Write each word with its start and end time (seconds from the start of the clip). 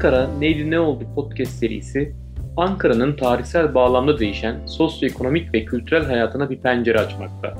Ankara 0.00 0.30
Neydi 0.38 0.70
Ne 0.70 0.80
Oldu 0.80 1.04
podcast 1.14 1.52
serisi, 1.52 2.12
Ankara'nın 2.56 3.16
tarihsel 3.16 3.74
bağlamda 3.74 4.18
değişen 4.18 4.66
sosyoekonomik 4.66 5.54
ve 5.54 5.64
kültürel 5.64 6.04
hayatına 6.04 6.50
bir 6.50 6.58
pencere 6.58 6.98
açmakta. 6.98 7.58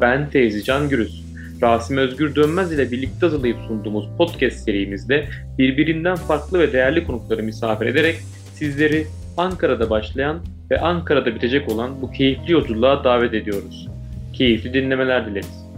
Ben 0.00 0.30
Teyzi 0.30 0.64
Can 0.64 0.88
Gürüz. 0.88 1.24
Rasim 1.62 1.96
Özgür 1.96 2.34
Dönmez 2.34 2.72
ile 2.72 2.90
birlikte 2.90 3.26
hazırlayıp 3.26 3.56
sunduğumuz 3.68 4.08
podcast 4.18 4.56
serimizde 4.56 5.28
birbirinden 5.58 6.16
farklı 6.16 6.58
ve 6.58 6.72
değerli 6.72 7.06
konukları 7.06 7.42
misafir 7.42 7.86
ederek 7.86 8.16
sizleri 8.54 9.06
Ankara'da 9.36 9.90
başlayan 9.90 10.38
ve 10.70 10.80
Ankara'da 10.80 11.34
bitecek 11.34 11.68
olan 11.68 12.02
bu 12.02 12.12
keyifli 12.12 12.52
yolculuğa 12.52 13.04
davet 13.04 13.34
ediyoruz. 13.34 13.88
Keyifli 14.32 14.74
dinlemeler 14.74 15.26
dileriz. 15.26 15.71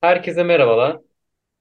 Herkese 0.00 0.42
merhabalar. 0.42 0.98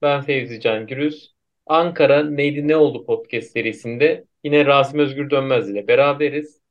Ben 0.01 0.21
Fevzi 0.21 0.59
Can 0.61 0.87
Gürüz. 0.87 1.35
Ankara 1.65 2.23
Neydi 2.23 2.67
Ne 2.67 2.75
Oldu 2.77 3.05
podcast 3.05 3.51
serisinde 3.51 4.25
yine 4.43 4.65
Rasim 4.65 4.99
Özgür 4.99 5.29
Dönmez 5.29 5.69
ile 5.69 5.87
beraberiz. 5.87 6.61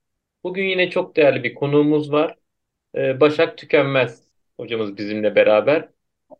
Bugün 0.44 0.64
yine 0.64 0.90
çok 0.90 1.16
değerli 1.16 1.42
bir 1.42 1.54
konuğumuz 1.54 2.12
var. 2.12 2.36
Ee, 2.96 3.20
Başak 3.20 3.58
Tükenmez 3.58 4.22
hocamız 4.56 4.96
bizimle 4.96 5.34
beraber. 5.34 5.88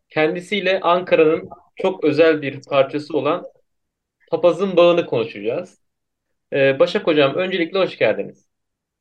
Kendisiyle 0.09 0.81
Ankara'nın 0.81 1.51
çok 1.77 2.05
özel 2.05 2.43
bir 2.43 2.63
parçası 2.63 3.17
olan 3.17 3.47
Papazın 4.31 4.77
Bağı'nı 4.77 5.07
konuşacağız. 5.07 5.79
Ee, 6.53 6.79
Başak 6.79 7.07
Hocam 7.07 7.35
öncelikle 7.35 7.79
hoş 7.79 7.99
geldiniz. 7.99 8.47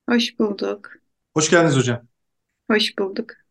Hoş 0.10 0.40
bulduk. 0.40 0.90
Hoş 1.34 1.50
geldiniz 1.50 1.78
hocam. 1.78 2.08
Hoş 2.72 2.98
bulduk. 3.00 3.47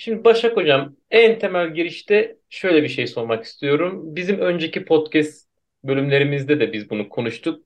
Şimdi 0.00 0.24
Başak 0.24 0.56
Hocam 0.56 0.96
en 1.10 1.38
temel 1.38 1.74
girişte 1.74 2.38
şöyle 2.50 2.82
bir 2.82 2.88
şey 2.88 3.06
sormak 3.06 3.44
istiyorum. 3.44 4.16
Bizim 4.16 4.40
önceki 4.40 4.84
podcast 4.84 5.48
bölümlerimizde 5.84 6.60
de 6.60 6.72
biz 6.72 6.90
bunu 6.90 7.08
konuştuk. 7.08 7.64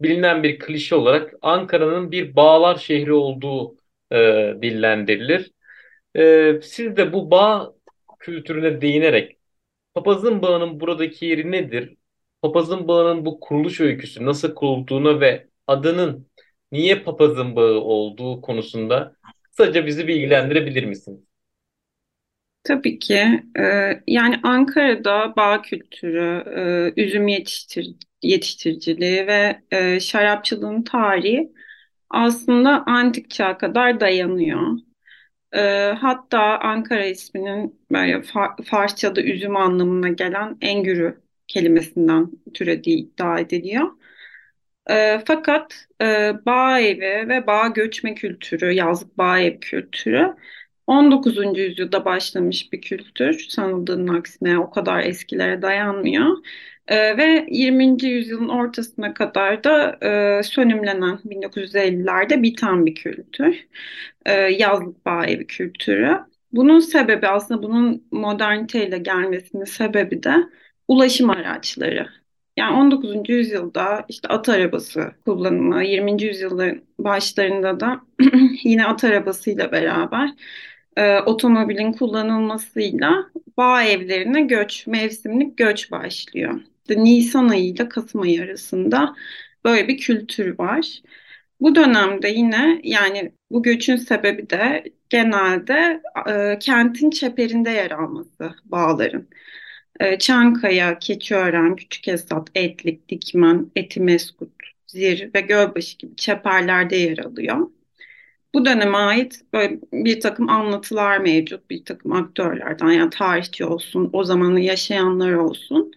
Bilinen 0.00 0.42
bir 0.42 0.58
klişe 0.58 0.94
olarak 0.94 1.34
Ankara'nın 1.42 2.12
bir 2.12 2.36
bağlar 2.36 2.76
şehri 2.76 3.12
olduğu 3.12 3.76
e, 4.12 4.16
dillendirilir. 4.62 5.52
E, 6.16 6.60
siz 6.62 6.96
de 6.96 7.12
bu 7.12 7.30
bağ 7.30 7.74
kültürüne 8.18 8.80
değinerek 8.80 9.38
Papazın 9.94 10.42
Bağı'nın 10.42 10.80
buradaki 10.80 11.26
yeri 11.26 11.52
nedir? 11.52 11.96
Papazın 12.42 12.88
Bağı'nın 12.88 13.26
bu 13.26 13.40
kuruluş 13.40 13.80
öyküsü 13.80 14.26
nasıl 14.26 14.54
kurulduğuna 14.54 15.20
ve 15.20 15.48
adının 15.66 16.28
niye 16.72 17.02
Papazın 17.02 17.56
Bağı 17.56 17.80
olduğu 17.80 18.40
konusunda 18.40 19.16
kısaca 19.42 19.86
bizi 19.86 20.08
bilgilendirebilir 20.08 20.84
misiniz? 20.84 21.33
Tabii 22.64 22.98
ki. 22.98 23.42
Ee, 23.58 24.02
yani 24.06 24.40
Ankara'da 24.42 25.36
bağ 25.36 25.62
kültürü, 25.62 26.44
e, 26.96 27.02
üzüm 27.02 27.28
yetiştir 27.28 27.94
yetiştiriciliği 28.22 29.26
ve 29.26 29.62
e, 29.70 30.00
şarapçılığın 30.00 30.82
tarihi 30.82 31.52
aslında 32.10 32.84
antik 32.86 33.30
çağa 33.30 33.58
kadar 33.58 34.00
dayanıyor. 34.00 34.62
E, 35.54 35.60
hatta 36.00 36.40
Ankara 36.60 37.06
isminin 37.06 37.80
böyle 37.92 38.22
Fa 38.22 38.56
Farsça'da 38.64 39.22
üzüm 39.22 39.56
anlamına 39.56 40.08
gelen 40.08 40.58
engürü 40.60 41.22
kelimesinden 41.48 42.30
türediği 42.54 42.98
iddia 42.98 43.40
ediliyor. 43.40 43.90
E, 44.90 45.20
fakat 45.26 45.86
e, 46.02 46.32
bağ 46.46 46.80
evi 46.80 47.28
ve 47.28 47.46
bağ 47.46 47.66
göçme 47.68 48.14
kültürü, 48.14 48.72
yazlık 48.72 49.18
bağ 49.18 49.40
ev 49.40 49.60
kültürü 49.60 50.36
19. 50.86 51.58
yüzyılda 51.58 52.04
başlamış 52.04 52.72
bir 52.72 52.80
kültür. 52.80 53.46
Sanıldığının 53.48 54.14
aksine 54.14 54.58
o 54.58 54.70
kadar 54.70 55.00
eskilere 55.00 55.62
dayanmıyor. 55.62 56.36
E, 56.88 57.16
ve 57.16 57.46
20. 57.50 58.04
yüzyılın 58.06 58.48
ortasına 58.48 59.14
kadar 59.14 59.64
da 59.64 59.98
e, 60.38 60.42
sönümlenen 60.42 61.18
1950'lerde 61.24 62.42
biten 62.42 62.86
bir 62.86 62.94
kültür. 62.94 63.66
E, 64.26 64.32
yazlık 64.32 65.06
bağ 65.06 65.26
evi 65.26 65.46
kültürü. 65.46 66.18
Bunun 66.52 66.80
sebebi 66.80 67.28
aslında 67.28 67.62
bunun 67.62 68.08
moderniteyle 68.12 68.98
gelmesinin 68.98 69.64
sebebi 69.64 70.22
de 70.22 70.34
ulaşım 70.88 71.30
araçları. 71.30 72.08
Yani 72.56 72.76
19. 72.76 73.28
yüzyılda 73.28 74.04
işte 74.08 74.28
at 74.28 74.48
arabası 74.48 75.12
kullanımı, 75.24 75.84
20. 75.84 76.22
yüzyılın 76.22 76.84
başlarında 76.98 77.80
da 77.80 78.00
yine 78.64 78.86
at 78.86 79.04
arabasıyla 79.04 79.72
beraber 79.72 80.30
e, 80.96 81.18
otomobilin 81.20 81.92
kullanılmasıyla 81.92 83.30
bağ 83.56 83.84
evlerine 83.84 84.42
göç, 84.42 84.86
mevsimlik 84.86 85.56
göç 85.58 85.90
başlıyor. 85.90 86.60
Nisan 86.90 87.48
ayı 87.48 87.64
ile 87.64 87.88
Kasım 87.88 88.20
ayı 88.20 88.42
arasında 88.42 89.16
böyle 89.64 89.88
bir 89.88 89.98
kültür 89.98 90.58
var. 90.58 91.02
Bu 91.60 91.74
dönemde 91.74 92.28
yine 92.28 92.80
yani 92.84 93.32
bu 93.50 93.62
göçün 93.62 93.96
sebebi 93.96 94.50
de 94.50 94.84
genelde 95.10 96.02
e, 96.28 96.58
kentin 96.60 97.10
çeperinde 97.10 97.70
yer 97.70 97.90
alması 97.90 98.54
bağların. 98.64 99.28
E, 100.00 100.18
Çankaya, 100.18 100.98
Keçiören, 100.98 101.76
Küçükesat, 101.76 102.50
Etlik, 102.54 103.08
Dikmen, 103.08 103.70
Etimeskut, 103.76 104.52
Zir 104.86 105.30
ve 105.34 105.40
Gölbaşı 105.40 105.98
gibi 105.98 106.16
çeperlerde 106.16 106.96
yer 106.96 107.18
alıyor. 107.18 107.70
Bu 108.54 108.64
döneme 108.64 108.96
ait 108.98 109.40
böyle 109.52 109.80
bir 109.92 110.20
takım 110.20 110.48
anlatılar 110.48 111.18
mevcut, 111.18 111.70
bir 111.70 111.84
takım 111.84 112.12
aktörlerden 112.12 112.90
yani 112.90 113.10
tarihçi 113.10 113.64
olsun, 113.64 114.10
o 114.12 114.24
zamanı 114.24 114.60
yaşayanlar 114.60 115.32
olsun. 115.32 115.92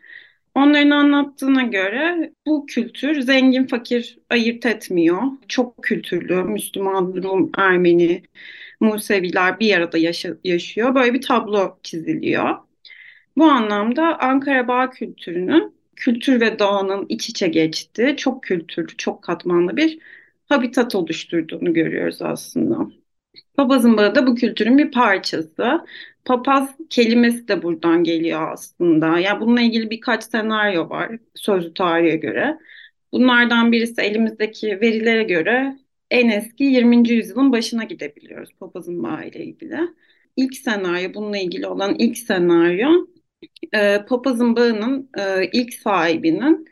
Onların 0.55 0.89
anlattığına 0.89 1.63
göre 1.63 2.33
bu 2.47 2.65
kültür 2.65 3.21
zengin 3.21 3.67
fakir 3.67 4.19
ayırt 4.29 4.65
etmiyor. 4.65 5.21
Çok 5.47 5.83
kültürlü, 5.83 6.43
Müslüman, 6.43 7.23
Rum, 7.23 7.51
Ermeni, 7.57 8.23
Museviler 8.79 9.59
bir 9.59 9.77
arada 9.77 9.97
yaşa 9.97 10.29
yaşıyor. 10.43 10.95
Böyle 10.95 11.13
bir 11.13 11.21
tablo 11.21 11.79
çiziliyor. 11.83 12.55
Bu 13.37 13.45
anlamda 13.45 14.19
Ankara 14.19 14.67
Bağ 14.67 14.89
kültürünün 14.89 15.75
kültür 15.95 16.41
ve 16.41 16.59
doğanın 16.59 17.05
iç 17.09 17.29
içe 17.29 17.47
geçtiği 17.47 18.17
çok 18.17 18.43
kültürlü, 18.43 18.97
çok 18.97 19.21
katmanlı 19.23 19.77
bir 19.77 19.99
habitat 20.49 20.95
oluşturduğunu 20.95 21.73
görüyoruz 21.73 22.21
aslında. 22.21 22.87
Papazın 23.57 23.97
bağı 23.97 24.15
da 24.15 24.27
bu 24.27 24.35
kültürün 24.35 24.77
bir 24.77 24.91
parçası. 24.91 25.85
Papaz 26.25 26.75
kelimesi 26.89 27.47
de 27.47 27.63
buradan 27.63 28.03
geliyor 28.03 28.51
aslında. 28.51 29.19
Yani 29.19 29.41
bununla 29.41 29.61
ilgili 29.61 29.89
birkaç 29.89 30.23
senaryo 30.23 30.89
var 30.89 31.19
sözlü 31.35 31.73
tarihe 31.73 32.15
göre. 32.17 32.57
Bunlardan 33.11 33.71
birisi 33.71 34.01
elimizdeki 34.01 34.81
verilere 34.81 35.23
göre 35.23 35.77
en 36.11 36.29
eski 36.29 36.63
20. 36.63 37.09
yüzyılın 37.09 37.51
başına 37.51 37.83
gidebiliyoruz 37.83 38.49
papazın 38.59 39.03
bağı 39.03 39.27
ile 39.27 39.45
ilgili. 39.45 39.79
İlk 40.35 40.57
senaryo, 40.57 41.13
bununla 41.13 41.37
ilgili 41.37 41.67
olan 41.67 41.95
ilk 41.99 42.17
senaryo, 42.17 42.89
e, 43.73 44.05
papazın 44.09 44.55
bağının 44.55 45.09
e, 45.17 45.49
ilk 45.53 45.73
sahibinin 45.73 46.67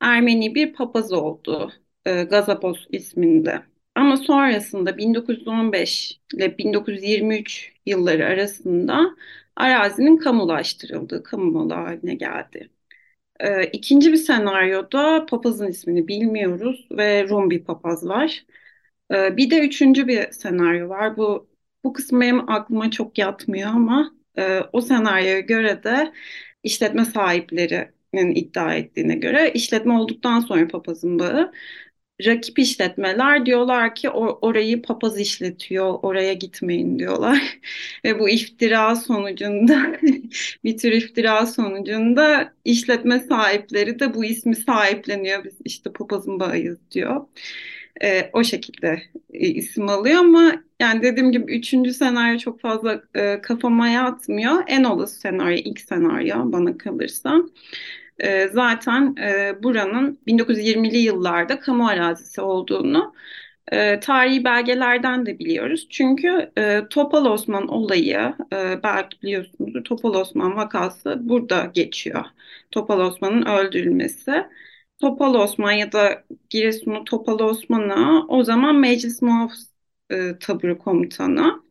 Ermeni 0.00 0.54
bir 0.54 0.72
papaz 0.72 1.12
olduğu 1.12 1.72
e, 2.06 2.22
Gazapos 2.24 2.86
isminde. 2.92 3.62
Ama 3.94 4.16
sonrasında 4.16 4.98
1915 4.98 6.20
ile 6.34 6.58
1923 6.58 7.72
yılları 7.86 8.26
arasında 8.26 9.16
arazinin 9.56 10.16
kamulaştırıldığı, 10.16 11.22
kamu 11.22 11.50
malı 11.50 11.74
haline 11.74 12.14
geldi. 12.14 12.70
E, 13.40 13.66
ikinci 13.66 14.12
bir 14.12 14.16
senaryoda 14.16 15.26
papazın 15.26 15.66
ismini 15.68 16.08
bilmiyoruz 16.08 16.88
ve 16.90 17.28
Rum 17.28 17.50
bir 17.50 17.64
papaz 17.64 18.08
var. 18.08 18.44
E, 19.14 19.36
bir 19.36 19.50
de 19.50 19.60
üçüncü 19.60 20.08
bir 20.08 20.32
senaryo 20.32 20.88
var. 20.88 21.16
Bu 21.16 21.48
bu 21.84 21.92
kısmı 21.92 22.20
benim 22.20 22.50
aklıma 22.50 22.90
çok 22.90 23.18
yatmıyor 23.18 23.68
ama 23.70 24.14
e, 24.38 24.60
o 24.72 24.80
senaryoya 24.80 25.40
göre 25.40 25.84
de 25.84 26.12
işletme 26.62 27.04
sahiplerinin 27.04 28.34
iddia 28.34 28.74
ettiğine 28.74 29.14
göre 29.16 29.50
işletme 29.52 29.92
olduktan 29.98 30.40
sonra 30.40 30.68
papazın 30.68 31.18
bağı 31.18 31.52
rakip 32.26 32.58
işletmeler 32.58 33.46
diyorlar 33.46 33.94
ki 33.94 34.10
or 34.10 34.38
orayı 34.42 34.82
papaz 34.82 35.20
işletiyor, 35.20 35.98
oraya 36.02 36.32
gitmeyin 36.32 36.98
diyorlar. 36.98 37.58
Ve 38.04 38.18
bu 38.18 38.28
iftira 38.28 38.96
sonucunda, 38.96 39.96
bir 40.64 40.78
tür 40.78 40.92
iftira 40.92 41.46
sonucunda 41.46 42.52
işletme 42.64 43.20
sahipleri 43.20 44.00
de 44.00 44.14
bu 44.14 44.24
ismi 44.24 44.56
sahipleniyor. 44.56 45.44
Biz 45.44 45.54
işte 45.64 45.92
papazın 45.92 46.40
bağıyız 46.40 46.78
diyor. 46.90 47.26
E, 48.02 48.30
o 48.32 48.44
şekilde 48.44 49.02
e, 49.32 49.48
isim 49.48 49.88
alıyor 49.88 50.18
ama 50.18 50.62
yani 50.80 51.02
dediğim 51.02 51.32
gibi 51.32 51.52
üçüncü 51.56 51.94
senaryo 51.94 52.38
çok 52.38 52.60
fazla 52.60 53.02
e, 53.16 53.40
kafama 53.42 53.88
yatmıyor. 53.88 54.64
En 54.66 54.84
olası 54.84 55.20
senaryo 55.20 55.56
ilk 55.56 55.80
senaryo 55.80 56.52
bana 56.52 56.78
kalırsa. 56.78 57.42
E, 58.18 58.48
zaten 58.48 59.16
e, 59.16 59.62
buranın 59.62 60.18
1920'li 60.26 60.98
yıllarda 60.98 61.60
kamu 61.60 61.88
arazisi 61.88 62.40
olduğunu 62.40 63.14
E, 63.72 64.00
tarihi 64.00 64.44
belgelerden 64.44 65.26
de 65.26 65.38
biliyoruz. 65.38 65.86
Çünkü 65.90 66.52
e, 66.58 66.82
Topal 66.90 67.24
Osman 67.26 67.68
olayı, 67.68 68.34
e, 68.52 68.82
belki 68.82 69.22
biliyorsunuz 69.22 69.84
Topal 69.84 70.14
Osman 70.14 70.56
vakası 70.56 71.16
burada 71.28 71.64
geçiyor. 71.74 72.24
Topal 72.70 73.00
Osman'ın 73.00 73.46
öldürülmesi. 73.46 74.46
Topal 75.00 75.34
Osman 75.34 75.72
ya 75.72 75.92
da 75.92 76.24
Giresunlu 76.50 77.04
Topal 77.04 77.38
Osman'a 77.40 78.26
o 78.28 78.44
zaman 78.44 78.76
Meclis 78.76 79.22
Muhafız 79.22 79.72
e, 80.10 80.38
Taburu 80.38 80.78
Komutanı. 80.78 81.63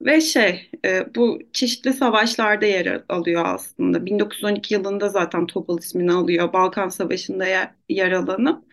Ve 0.00 0.20
şey, 0.20 0.70
e, 0.84 1.14
bu 1.14 1.38
çeşitli 1.52 1.92
savaşlarda 1.92 2.66
yer 2.66 3.04
alıyor 3.08 3.42
aslında. 3.46 4.06
1912 4.06 4.74
yılında 4.74 5.08
zaten 5.08 5.46
Topal 5.46 5.78
ismini 5.78 6.12
alıyor. 6.12 6.52
Balkan 6.52 6.88
Savaşı'nda 6.88 7.46
yer, 7.46 7.70
yer 7.88 8.12
alanıp. 8.12 8.64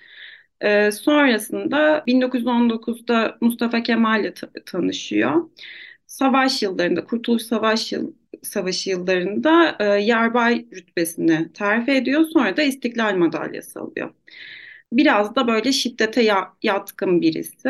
E, 0.61 0.91
sonrasında 0.91 2.03
1919'da 2.07 3.37
Mustafa 3.41 3.83
Kemal'le 3.83 4.33
ta- 4.33 4.49
tanışıyor. 4.65 5.49
Savaş 6.07 6.63
yıllarında, 6.63 7.05
Kurtuluş 7.05 7.43
Savaş 7.43 7.91
yıl, 7.93 8.13
Savaşı 8.43 8.89
yıllarında 8.89 9.75
e, 9.79 9.85
yarbay 9.85 10.65
rütbesini 10.75 11.53
terfi 11.53 11.91
ediyor. 11.91 12.25
Sonra 12.25 12.57
da 12.57 12.63
İstiklal 12.63 13.15
Madalyası 13.15 13.79
alıyor. 13.79 14.13
Biraz 14.93 15.35
da 15.35 15.47
böyle 15.47 15.71
şiddete 15.71 16.21
ya- 16.23 16.53
yatkın 16.63 17.21
birisi. 17.21 17.69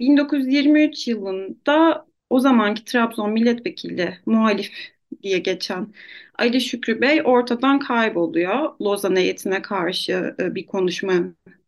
1923 0.00 1.08
yılında 1.08 2.06
o 2.30 2.40
zamanki 2.40 2.84
Trabzon 2.84 3.30
milletvekili 3.32 4.18
muhalif 4.26 4.72
diye 5.22 5.38
geçen 5.38 5.94
Ali 6.38 6.60
Şükrü 6.60 7.00
Bey 7.00 7.22
ortadan 7.24 7.78
kayboluyor. 7.78 8.70
Lozan 8.82 9.16
heyetine 9.16 9.62
karşı 9.62 10.34
e, 10.40 10.54
bir 10.54 10.66
konuşma 10.66 11.12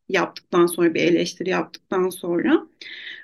yaptıktan 0.09 0.67
sonra 0.67 0.95
bir 0.95 1.03
eleştiri 1.03 1.51
yaptıktan 1.51 2.09
sonra 2.11 2.67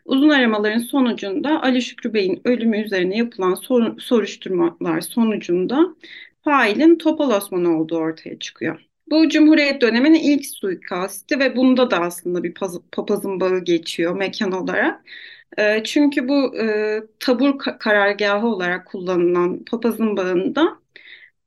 uzun 0.05 0.29
aramaların 0.29 0.79
sonucunda 0.79 1.62
Ali 1.62 1.82
Şükrü 1.82 2.14
Bey'in 2.14 2.40
ölümü 2.44 2.82
üzerine 2.82 3.17
yapılan 3.17 3.55
sor- 3.55 3.99
soruşturmalar 4.00 5.00
sonucunda 5.00 5.96
failin 6.44 6.99
Topal 6.99 7.31
Osman 7.31 7.64
olduğu 7.64 7.96
ortaya 7.96 8.38
çıkıyor. 8.38 8.81
Bu 9.11 9.29
Cumhuriyet 9.29 9.81
döneminin 9.82 10.19
ilk 10.20 10.46
suikasti 10.46 11.38
ve 11.38 11.56
bunda 11.56 11.90
da 11.90 11.99
aslında 12.00 12.43
bir 12.44 12.55
paz- 12.55 12.81
papazın 12.93 13.40
bağı 13.40 13.64
geçiyor 13.64 14.17
mekan 14.17 14.52
olarak. 14.52 15.05
E, 15.58 15.82
çünkü 15.84 16.28
bu 16.28 16.56
e, 16.58 17.00
tabur 17.20 17.50
ka- 17.58 17.78
karargahı 17.78 18.46
olarak 18.46 18.87
kullanılan 18.87 19.64
papazın 19.64 20.16
bağında 20.16 20.78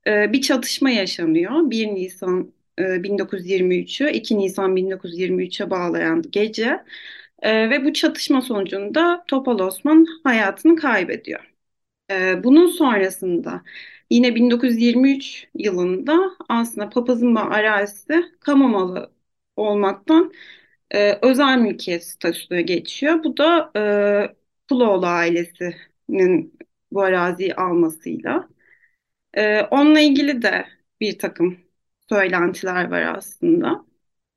e, 0.06 0.32
bir 0.32 0.42
çatışma 0.42 0.90
yaşanıyor. 0.90 1.70
1 1.70 1.86
Nisan 1.88 2.52
e, 2.80 3.02
1923'ü 3.02 4.10
2 4.10 4.38
Nisan 4.38 4.76
1923'e 4.76 5.70
bağlayan 5.70 6.22
gece 6.30 6.84
E, 7.42 7.70
ve 7.70 7.84
bu 7.84 7.92
çatışma 7.92 8.42
sonucunda 8.42 9.24
Topal 9.28 9.58
Osman 9.60 10.06
hayatını 10.24 10.76
kaybediyor. 10.76 11.52
E, 12.10 12.44
bunun 12.44 12.66
sonrasında 12.68 13.62
yine 14.10 14.34
1923 14.34 15.48
yılında 15.54 16.30
aslında 16.48 16.90
Papazın 16.90 17.34
arazisi 17.36 18.24
kamu 18.40 18.68
malı 18.68 19.12
olmaktan 19.56 20.32
e, 20.94 21.18
özel 21.22 21.58
mülkiyet 21.58 22.04
statüsüne 22.04 22.62
geçiyor. 22.62 23.24
Bu 23.24 23.36
da 23.36 23.70
e, 23.76 23.82
Kuloğlu 24.68 25.06
ailesinin 25.06 26.58
bu 26.92 27.02
araziyi 27.02 27.54
almasıyla. 27.54 28.48
E, 29.34 29.60
onunla 29.62 30.00
ilgili 30.00 30.42
de 30.42 30.66
bir 31.00 31.18
takım 31.18 31.58
söylentiler 32.08 32.90
var 32.90 33.02
aslında. 33.16 33.86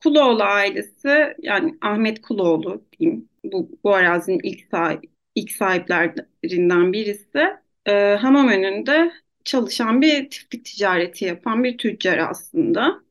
Kuloğlu 0.03 0.43
ailesi 0.43 1.35
yani 1.39 1.77
Ahmet 1.81 2.21
Kuloğlu 2.21 2.85
diyeyim 2.99 3.29
bu, 3.43 3.79
bu 3.83 3.95
arazinin 3.95 4.39
ilk, 4.43 4.67
sahip, 4.71 5.03
ilk 5.35 5.51
sahiplerinden 5.51 6.93
birisi 6.93 7.39
e, 7.85 8.15
hamam 8.15 8.47
önünde 8.47 9.11
çalışan 9.43 10.01
bir 10.01 10.29
çiftlik 10.29 10.65
ticareti 10.65 11.25
yapan 11.25 11.63
bir 11.63 11.77
tüccar 11.77 12.17
aslında. 12.17 13.01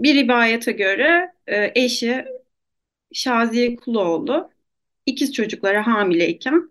Bir 0.00 0.14
rivayete 0.14 0.72
göre 0.72 1.32
e, 1.46 1.72
eşi 1.74 2.24
Şaziye 3.12 3.76
Kuloğlu 3.76 4.50
ikiz 5.06 5.32
çocuklara 5.32 5.86
hamileyken 5.86 6.70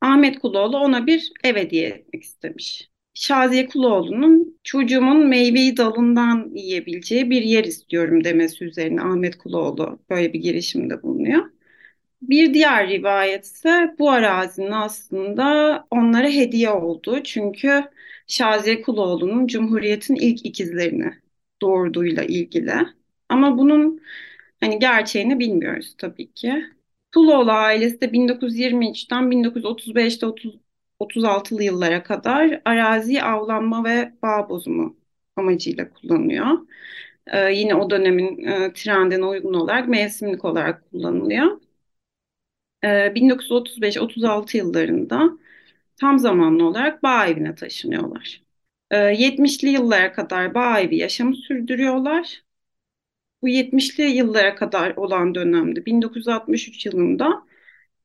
Ahmet 0.00 0.38
Kuloğlu 0.38 0.78
ona 0.78 1.06
bir 1.06 1.32
ev 1.44 1.56
hediye 1.56 1.88
etmek 1.88 2.22
istemiş. 2.22 2.90
Şaziye 3.14 3.66
Kuloğlu'nun 3.66 4.60
çocuğumun 4.64 5.26
meyveyi 5.28 5.76
dalından 5.76 6.50
yiyebileceği 6.54 7.30
bir 7.30 7.42
yer 7.42 7.64
istiyorum 7.64 8.24
demesi 8.24 8.64
üzerine 8.64 9.02
Ahmet 9.02 9.38
Kuloğlu 9.38 9.98
böyle 10.10 10.32
bir 10.32 10.40
girişimde 10.40 11.02
bulunuyor. 11.02 11.50
Bir 12.22 12.54
diğer 12.54 12.88
rivayet 12.88 13.44
ise 13.44 13.94
bu 13.98 14.10
arazinin 14.10 14.70
aslında 14.70 15.86
onlara 15.90 16.28
hediye 16.28 16.70
olduğu. 16.70 17.22
Çünkü 17.22 17.84
Şaziye 18.26 18.82
Kuloğlu'nun 18.82 19.46
Cumhuriyet'in 19.46 20.14
ilk 20.14 20.46
ikizlerini 20.46 21.12
doğurduğuyla 21.62 22.24
ilgili. 22.24 22.72
Ama 23.28 23.58
bunun 23.58 24.00
hani 24.60 24.78
gerçeğini 24.78 25.38
bilmiyoruz 25.38 25.94
tabii 25.98 26.32
ki. 26.32 26.64
Kuloğlu 27.14 27.50
ailesi 27.52 28.00
de 28.00 28.12
1923'ten 28.12 29.30
1935'te 29.30 30.26
30, 30.26 30.58
36'lı 30.98 31.62
yıllara 31.64 32.02
kadar 32.02 32.62
araziyi 32.64 33.22
avlanma 33.22 33.84
ve 33.84 34.12
bağ 34.22 34.48
bozumu 34.48 34.96
amacıyla 35.36 35.90
kullanıyor. 35.94 36.46
Ee, 37.26 37.52
yine 37.52 37.74
o 37.74 37.90
dönemin 37.90 38.44
e, 38.46 38.72
trendine 38.72 39.24
uygun 39.26 39.54
olarak 39.54 39.88
mevsimlik 39.88 40.44
olarak 40.44 40.90
kullanılıyor. 40.90 41.60
Ee, 42.84 43.14
1935-36 43.14 44.56
yıllarında 44.56 45.30
tam 45.96 46.20
zamanlı 46.20 46.66
olarak 46.68 47.02
bağ 47.04 47.26
evine 47.28 47.56
taşınıyorlar. 47.56 48.42
Ee, 48.92 48.96
70'li 48.98 49.68
yıllara 49.70 50.12
kadar 50.12 50.54
bağ 50.54 50.80
evi 50.80 50.96
yaşamı 50.96 51.36
sürdürüyorlar. 51.36 52.44
Bu 53.46 53.50
70'li 53.50 54.02
yıllara 54.02 54.54
kadar 54.54 54.96
olan 54.96 55.34
dönemde 55.34 55.86
1963 55.86 56.86
yılında 56.86 57.42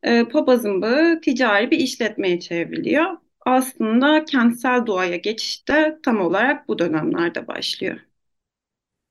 e, 0.04 0.24
papazın 0.24 0.82
bağı 0.82 1.22
ticari 1.22 1.72
bir 1.72 1.80
işletmeye 1.80 2.40
çevriliyor. 2.40 3.06
Aslında 3.46 4.26
kentsel 4.26 4.86
doğaya 4.86 5.16
geçiş 5.16 5.68
de 5.68 6.00
tam 6.04 6.22
olarak 6.22 6.68
bu 6.68 6.80
dönemlerde 6.80 7.48
başlıyor. 7.48 8.00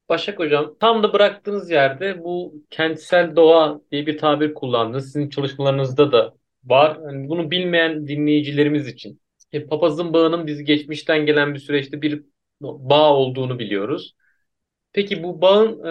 Başak 0.09 0.39
Hocam, 0.39 0.75
tam 0.81 1.03
da 1.03 1.13
bıraktığınız 1.13 1.71
yerde 1.71 2.25
bu 2.25 2.55
kentsel 2.71 3.37
doğa 3.37 3.81
diye 3.93 4.07
bir 4.07 4.19
tabir 4.19 4.55
kullandınız. 4.55 5.05
Sizin 5.05 5.29
çalışmalarınızda 5.29 6.13
da 6.13 6.35
var. 6.65 6.99
Yani 7.07 7.29
bunu 7.29 7.51
bilmeyen 7.51 8.07
dinleyicilerimiz 8.07 8.89
için. 8.89 9.21
E, 9.53 9.67
papazın 9.67 10.13
bağının 10.13 10.47
biz 10.47 10.65
geçmişten 10.65 11.27
gelen 11.27 11.55
bir 11.55 11.59
süreçte 11.59 12.03
bir 12.03 12.23
bağ 12.61 13.15
olduğunu 13.15 13.59
biliyoruz. 13.59 14.15
Peki 14.93 15.23
bu 15.23 15.41
bağın 15.41 15.85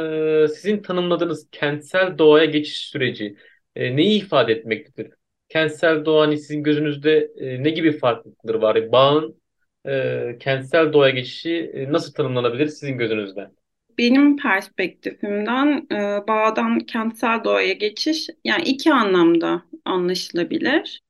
e, 0.43 0.47
sizin 0.47 0.81
tanımladığınız 0.81 1.47
kentsel 1.51 2.17
doğaya 2.17 2.45
geçiş 2.45 2.77
süreci 2.77 3.35
e, 3.75 3.95
neyi 3.95 4.21
ifade 4.21 4.53
etmektedir? 4.53 5.13
Kentsel 5.49 6.05
doğa 6.05 6.21
hani 6.27 6.37
sizin 6.37 6.63
gözünüzde 6.63 7.31
e, 7.37 7.63
ne 7.63 7.69
gibi 7.69 7.91
farklılıkları 7.97 8.61
var? 8.61 8.91
Bağın 8.91 9.41
e, 9.87 10.37
kentsel 10.39 10.93
doğaya 10.93 11.13
geçişi 11.13 11.71
e, 11.73 11.91
nasıl 11.91 12.13
tanımlanabilir 12.13 12.67
sizin 12.67 12.97
gözünüzde? 12.97 13.51
Benim 13.97 14.37
perspektifimden 14.37 15.87
e, 15.91 16.27
bağdan 16.27 16.79
kentsel 16.79 17.43
doğaya 17.43 17.73
geçiş 17.73 18.29
yani 18.43 18.63
iki 18.63 18.93
anlamda 18.93 19.63
anlaşılabilir. 19.85 21.01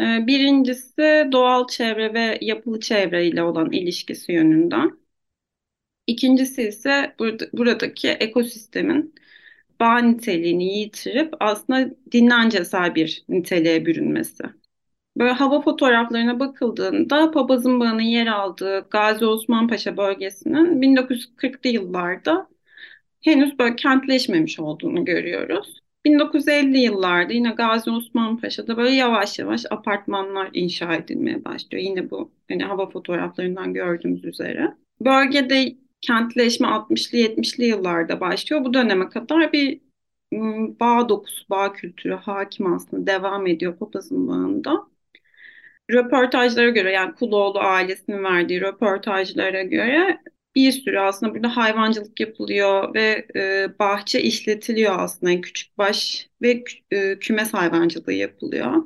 E, 0.00 0.26
birincisi 0.26 1.28
doğal 1.32 1.66
çevre 1.66 2.14
ve 2.14 2.38
yapılı 2.40 2.80
çevre 2.80 3.26
ile 3.26 3.42
olan 3.42 3.72
ilişkisi 3.72 4.32
yönünden. 4.32 5.01
İkincisi 6.06 6.62
ise 6.62 7.14
burada, 7.18 7.44
buradaki 7.52 8.08
ekosistemin 8.08 9.14
bağ 9.80 9.98
niteliğini 9.98 10.78
yitirip 10.78 11.34
aslında 11.40 11.90
dinlencesel 12.12 12.94
bir 12.94 13.24
niteliğe 13.28 13.86
bürünmesi. 13.86 14.44
Böyle 15.16 15.32
hava 15.32 15.60
fotoğraflarına 15.60 16.40
bakıldığında 16.40 17.30
Papazın 17.30 17.80
Bağı'nın 17.80 18.00
yer 18.00 18.26
aldığı 18.26 18.86
Gazi 18.90 19.26
Osman 19.26 19.68
Paşa 19.68 19.96
bölgesinin 19.96 20.82
1940'lı 20.82 21.70
yıllarda 21.70 22.48
henüz 23.20 23.58
böyle 23.58 23.76
kentleşmemiş 23.76 24.60
olduğunu 24.60 25.04
görüyoruz. 25.04 25.82
1950'li 26.04 26.78
yıllarda 26.78 27.32
yine 27.32 27.50
Gazi 27.50 27.90
Osman 27.90 28.36
Paşa'da 28.36 28.76
böyle 28.76 28.90
yavaş 28.94 29.38
yavaş 29.38 29.64
apartmanlar 29.70 30.50
inşa 30.52 30.94
edilmeye 30.94 31.44
başlıyor. 31.44 31.84
Yine 31.84 32.10
bu 32.10 32.32
hani 32.48 32.64
hava 32.64 32.90
fotoğraflarından 32.90 33.74
gördüğümüz 33.74 34.24
üzere. 34.24 34.74
Bölgede 35.00 35.76
kentleşme 36.02 36.68
60'lı 36.68 37.18
70'li 37.18 37.64
yıllarda 37.64 38.20
başlıyor. 38.20 38.64
Bu 38.64 38.74
döneme 38.74 39.08
kadar 39.08 39.52
bir 39.52 39.80
bağ 40.80 41.08
dokusu, 41.08 41.44
bağ 41.50 41.72
kültürü 41.72 42.14
hakim 42.14 42.74
aslında 42.74 43.06
devam 43.06 43.46
ediyor 43.46 43.76
Papazın 43.78 44.28
Bağı'nda. 44.28 44.86
Röportajlara 45.90 46.70
göre 46.70 46.92
yani 46.92 47.14
Kuloğlu 47.14 47.58
ailesinin 47.58 48.24
verdiği 48.24 48.60
röportajlara 48.60 49.62
göre 49.62 50.20
bir 50.54 50.72
sürü 50.72 50.98
aslında 50.98 51.34
burada 51.34 51.56
hayvancılık 51.56 52.20
yapılıyor 52.20 52.94
ve 52.94 53.26
e, 53.36 53.68
bahçe 53.78 54.22
işletiliyor 54.22 54.98
aslında 54.98 55.40
küçük 55.40 55.78
baş 55.78 56.28
ve 56.42 56.64
e, 56.90 57.18
kümes 57.18 57.54
hayvancılığı 57.54 58.12
yapılıyor. 58.12 58.84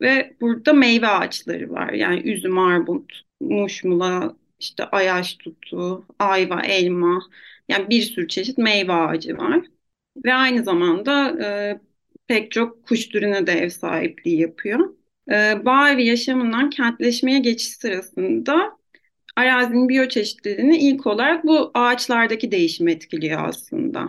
Ve 0.00 0.36
burada 0.40 0.72
meyve 0.72 1.08
ağaçları 1.08 1.70
var. 1.70 1.92
Yani 1.92 2.20
üzüm, 2.20 2.58
armut, 2.58 3.22
muşmula, 3.40 4.36
işte 4.62 4.84
ayaş 4.84 5.34
tutu, 5.34 6.06
ayva, 6.18 6.62
elma. 6.62 7.20
Yani 7.68 7.90
bir 7.90 8.02
sürü 8.02 8.28
çeşit 8.28 8.58
meyve 8.58 8.92
ağacı 8.92 9.38
var. 9.38 9.62
Ve 10.24 10.34
aynı 10.34 10.64
zamanda 10.64 11.30
e, 11.44 11.80
pek 12.26 12.50
çok 12.52 12.86
kuş 12.86 13.08
türüne 13.08 13.46
de 13.46 13.52
ev 13.52 13.68
sahipliği 13.68 14.40
yapıyor. 14.40 14.94
E, 15.32 15.64
bağ 15.64 15.90
evi 15.90 16.06
yaşamından 16.06 16.70
kentleşmeye 16.70 17.38
geçiş 17.38 17.68
sırasında 17.68 18.78
arazinin 19.36 19.88
biyoçeşitliliğini 19.88 20.78
ilk 20.78 21.06
olarak 21.06 21.44
bu 21.44 21.70
ağaçlardaki 21.74 22.52
değişim 22.52 22.88
etkiliyor 22.88 23.48
aslında. 23.48 24.06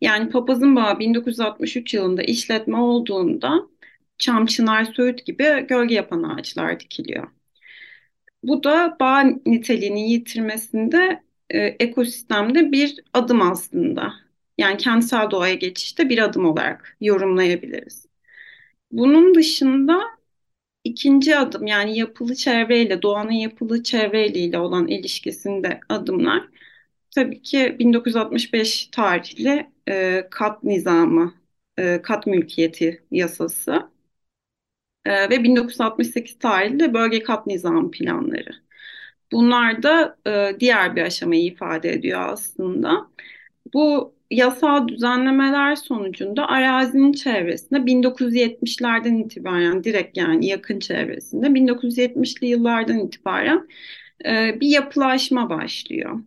Yani 0.00 0.30
Papazın 0.30 0.76
Bağı 0.76 0.98
1963 0.98 1.94
yılında 1.94 2.22
işletme 2.22 2.76
olduğunda 2.78 3.68
çam, 4.18 4.46
çınar, 4.46 4.84
söğüt 4.84 5.26
gibi 5.26 5.66
gölge 5.68 5.94
yapan 5.94 6.22
ağaçlar 6.22 6.80
dikiliyor. 6.80 7.28
Bu 8.42 8.62
da 8.64 8.96
bağ 9.00 9.22
niteliğini 9.46 10.10
yitirmesinde 10.12 11.22
e, 11.50 11.58
ekosistemde 11.58 12.72
bir 12.72 13.00
adım 13.12 13.42
aslında. 13.42 14.12
Yani 14.58 14.76
kentsel 14.76 15.30
doğaya 15.30 15.54
geçişte 15.54 16.08
bir 16.08 16.18
adım 16.18 16.44
olarak 16.46 16.96
yorumlayabiliriz. 17.00 18.06
Bunun 18.92 19.34
dışında 19.36 20.00
ikinci 20.84 21.36
adım 21.38 21.66
yani 21.66 21.98
yapılı 21.98 22.34
çevreyle, 22.36 23.02
doğanın 23.02 23.32
yapılı 23.32 23.82
çevreyle 23.82 24.58
olan 24.58 24.88
ilişkisinde 24.88 25.80
adımlar 25.88 26.48
tabii 27.14 27.42
ki 27.42 27.76
1965 27.78 28.86
tarihli 28.92 29.70
e, 29.88 30.28
kat 30.30 30.64
nizamı, 30.64 31.34
e, 31.78 32.02
kat 32.02 32.26
mülkiyeti 32.26 33.04
yasası 33.10 33.90
e, 35.08 35.30
ve 35.30 35.44
1968 35.44 36.38
tarihli 36.38 36.94
bölge 36.94 37.22
kat 37.22 37.46
nizamı 37.46 37.90
planları. 37.90 38.50
Bunlar 39.32 39.82
da 39.82 40.16
e, 40.26 40.60
diğer 40.60 40.96
bir 40.96 41.02
aşamayı 41.02 41.44
ifade 41.44 41.92
ediyor 41.92 42.20
aslında. 42.28 43.08
Bu 43.74 44.14
yasal 44.30 44.88
düzenlemeler 44.88 45.76
sonucunda 45.76 46.48
arazinin 46.48 47.12
çevresinde 47.12 47.78
1970'lerden 47.78 49.16
itibaren 49.16 49.84
direkt 49.84 50.16
yani 50.16 50.46
yakın 50.46 50.78
çevresinde 50.78 51.46
1970'li 51.46 52.46
yıllardan 52.46 52.98
itibaren 52.98 53.68
e, 54.24 54.60
bir 54.60 54.68
yapılaşma 54.68 55.50
başlıyor. 55.50 56.20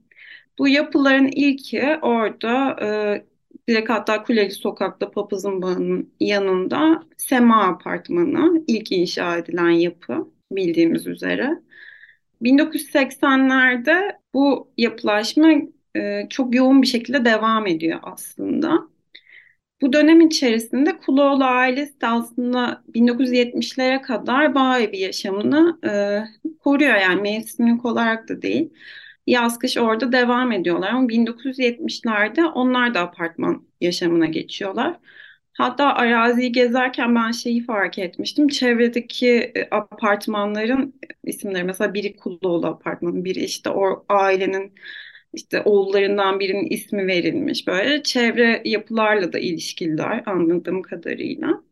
Bu 0.60 0.68
yapıların 0.68 1.28
ilki 1.28 1.98
orada 2.02 2.78
e, 2.82 2.88
direkt 3.70 3.90
hatta 3.90 4.24
Kuleli 4.24 4.52
Sokak'ta 4.52 5.12
Papazın 5.12 6.12
yanında 6.20 7.04
Sema 7.18 7.64
Apartmanı 7.64 8.64
ilk 8.68 8.92
inşa 8.92 9.38
edilen 9.38 9.70
yapı 9.70 10.32
bildiğimiz 10.52 11.08
üzere. 11.08 11.50
1980'lerde 12.42 14.18
bu 14.34 14.72
yapılaşma 14.78 15.50
e, 15.98 16.28
çok 16.30 16.56
yoğun 16.56 16.82
bir 16.82 16.88
şekilde 16.88 17.26
devam 17.26 17.68
ediyor 17.68 18.00
aslında. 18.04 18.92
Bu 19.82 19.94
dönem 19.94 20.22
içerisinde 20.22 20.98
Kuloğlu 20.98 21.44
ailesi 21.44 22.02
de 22.02 22.08
aslında 22.08 22.84
1970'lere 22.88 24.02
kadar 24.02 24.56
bağ 24.56 24.80
evi 24.80 24.98
yaşamını 24.98 25.80
e, 25.86 26.24
koruyor 26.60 26.96
yani 26.96 27.22
mevsimlik 27.22 27.86
olarak 27.86 28.30
da 28.30 28.42
değil. 28.42 28.74
Yaz 29.28 29.60
kış 29.60 29.78
orada 29.78 30.12
devam 30.12 30.52
ediyorlar 30.52 30.90
ama 30.90 31.10
1970'lerde 31.10 32.46
onlar 32.46 32.94
da 32.94 33.00
apartman 33.00 33.68
yaşamına 33.82 34.26
geçiyorlar. 34.26 35.00
Hatta 35.54 35.94
araziyi 35.94 36.52
gezerken 36.52 37.16
ben 37.16 37.32
şeyi 37.32 37.64
fark 37.66 38.00
etmiştim. 38.00 38.48
Çevredeki 38.48 39.30
e, 39.56 39.68
apartmanların 39.72 41.00
isimleri 41.24 41.64
mesela 41.64 41.94
biri 41.94 42.16
Kulluoğlu 42.16 42.68
apartmanı, 42.68 43.26
biri 43.26 43.40
işte 43.44 43.70
o 43.70 44.06
ailenin 44.10 44.74
işte 45.34 45.62
oğullarından 45.62 46.40
birinin 46.40 46.68
ismi 46.70 47.08
verilmiş. 47.08 47.68
Böyle 47.68 48.04
çevre 48.04 48.62
yapılarla 48.66 49.34
da 49.34 49.40
ilişkililer 49.40 50.24
anladığım 50.26 50.82
kadarıyla. 50.82 51.64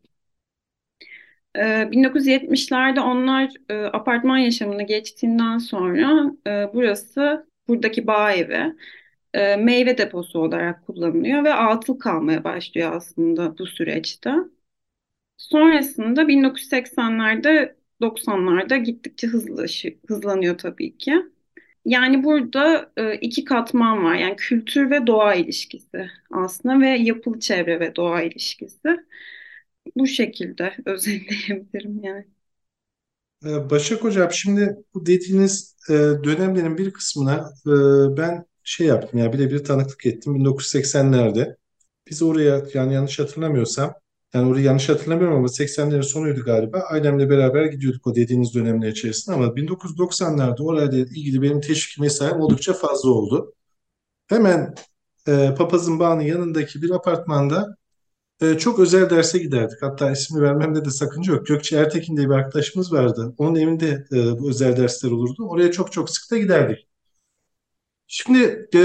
Ee, 1.56 1.88
1970'lerde 1.92 3.00
onlar 3.00 3.52
e, 3.68 3.74
apartman 3.84 4.38
yaşamına 4.38 4.82
geçtiğinden 4.82 5.58
sonra 5.58 6.32
e, 6.46 6.74
burası 6.74 7.46
buradaki 7.68 8.06
bağ 8.06 8.32
evi 8.32 8.74
e, 9.34 9.56
meyve 9.56 9.98
deposu 9.98 10.38
olarak 10.40 10.86
kullanılıyor 10.86 11.44
ve 11.44 11.54
atıl 11.54 11.98
kalmaya 11.98 12.44
başlıyor 12.44 12.92
aslında 12.96 13.58
bu 13.58 13.66
süreçte. 13.66 14.34
Sonrasında 15.36 16.28
1980'lerde 16.28 17.76
90'larda 18.02 18.76
gittikçe 18.76 19.26
hızlaşı, 19.26 19.98
hızlanıyor 20.08 20.58
tabii 20.58 20.98
ki. 20.98 21.14
Yani 21.84 22.24
burada 22.24 22.92
iki 23.20 23.44
katman 23.44 24.04
var. 24.04 24.14
Yani 24.14 24.36
kültür 24.36 24.90
ve 24.90 25.06
doğa 25.06 25.34
ilişkisi 25.34 26.10
aslında 26.30 26.80
ve 26.80 26.88
yapılı 26.88 27.40
çevre 27.40 27.80
ve 27.80 27.96
doğa 27.96 28.22
ilişkisi. 28.22 29.06
Bu 29.96 30.06
şekilde 30.06 30.76
özetleyebilirim 30.86 32.04
yani. 32.04 32.26
Ee, 33.46 33.70
Başak 33.70 34.04
Hocam 34.04 34.32
şimdi 34.32 34.76
bu 34.94 35.06
dediğiniz 35.06 35.76
e, 35.88 35.92
dönemlerin 36.24 36.78
bir 36.78 36.90
kısmına 36.92 37.52
e, 37.66 37.70
ben 38.16 38.44
şey 38.64 38.86
yaptım 38.86 39.18
ya 39.20 39.32
birebir 39.32 39.64
tanıklık 39.64 40.06
ettim 40.06 40.34
1980'lerde. 40.34 41.56
Biz 42.10 42.22
oraya 42.22 42.64
yani 42.74 42.94
yanlış 42.94 43.18
hatırlamıyorsam 43.18 43.94
yani 44.34 44.48
orayı 44.50 44.64
yanlış 44.64 44.88
hatırlamıyorum 44.88 45.36
ama 45.36 45.48
80'lerin 45.48 46.02
sonuydu 46.02 46.44
galiba. 46.44 46.80
Ailemle 46.80 47.30
beraber 47.30 47.64
gidiyorduk 47.64 48.06
o 48.06 48.14
dediğiniz 48.14 48.54
dönemler 48.54 48.88
içerisinde 48.88 49.36
ama 49.36 49.56
1990'larda 49.56 50.62
orayla 50.64 50.98
ilgili 50.98 51.42
benim 51.42 51.60
teşvik 51.60 52.00
mesaim 52.00 52.40
oldukça 52.40 52.72
fazla 52.72 53.10
oldu. 53.10 53.54
Hemen 54.28 54.74
e, 55.28 55.54
Papazın 55.58 55.98
Bağı'nın 55.98 56.22
yanındaki 56.22 56.82
bir 56.82 56.90
apartmanda 56.90 57.76
e, 58.40 58.58
çok 58.58 58.78
özel 58.78 59.10
derse 59.10 59.38
giderdik. 59.38 59.82
Hatta 59.82 60.10
ismi 60.10 60.42
vermemde 60.42 60.84
de 60.84 60.90
sakınca 60.90 61.32
yok. 61.32 61.46
Gökçe 61.46 61.76
Ertekin 61.76 62.16
diye 62.16 62.28
bir 62.28 62.34
arkadaşımız 62.34 62.92
vardı. 62.92 63.34
Onun 63.38 63.56
evinde 63.56 64.06
e, 64.12 64.38
bu 64.38 64.48
özel 64.50 64.76
dersler 64.76 65.10
olurdu. 65.10 65.46
Oraya 65.48 65.72
çok 65.72 65.92
çok 65.92 66.10
sık 66.10 66.30
da 66.30 66.38
giderdik. 66.38 66.86
Şimdi 68.12 68.68
e, 68.74 68.80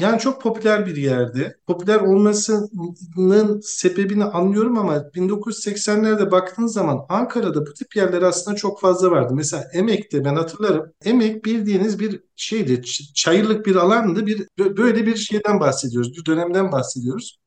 yani 0.00 0.18
çok 0.20 0.42
popüler 0.42 0.86
bir 0.86 0.96
yerdi. 0.96 1.56
Popüler 1.66 2.00
olmasının 2.00 3.60
sebebini 3.60 4.24
anlıyorum 4.24 4.78
ama 4.78 4.96
1980'lerde 4.96 6.30
baktığınız 6.30 6.72
zaman 6.72 7.06
Ankara'da 7.08 7.66
bu 7.66 7.72
tip 7.74 7.96
yerler 7.96 8.22
aslında 8.22 8.56
çok 8.56 8.80
fazla 8.80 9.10
vardı. 9.10 9.34
Mesela 9.34 9.64
Emek'te 9.72 10.24
ben 10.24 10.36
hatırlarım. 10.36 10.92
Emek 11.04 11.44
bildiğiniz 11.44 11.98
bir 12.00 12.20
şeydi, 12.36 12.82
çayırlık 13.14 13.66
bir 13.66 13.76
alandı. 13.76 14.26
Bir 14.26 14.46
böyle 14.58 15.06
bir 15.06 15.16
şeyden 15.16 15.60
bahsediyoruz, 15.60 16.12
bir 16.16 16.24
dönemden 16.26 16.72
bahsediyoruz. 16.72 17.38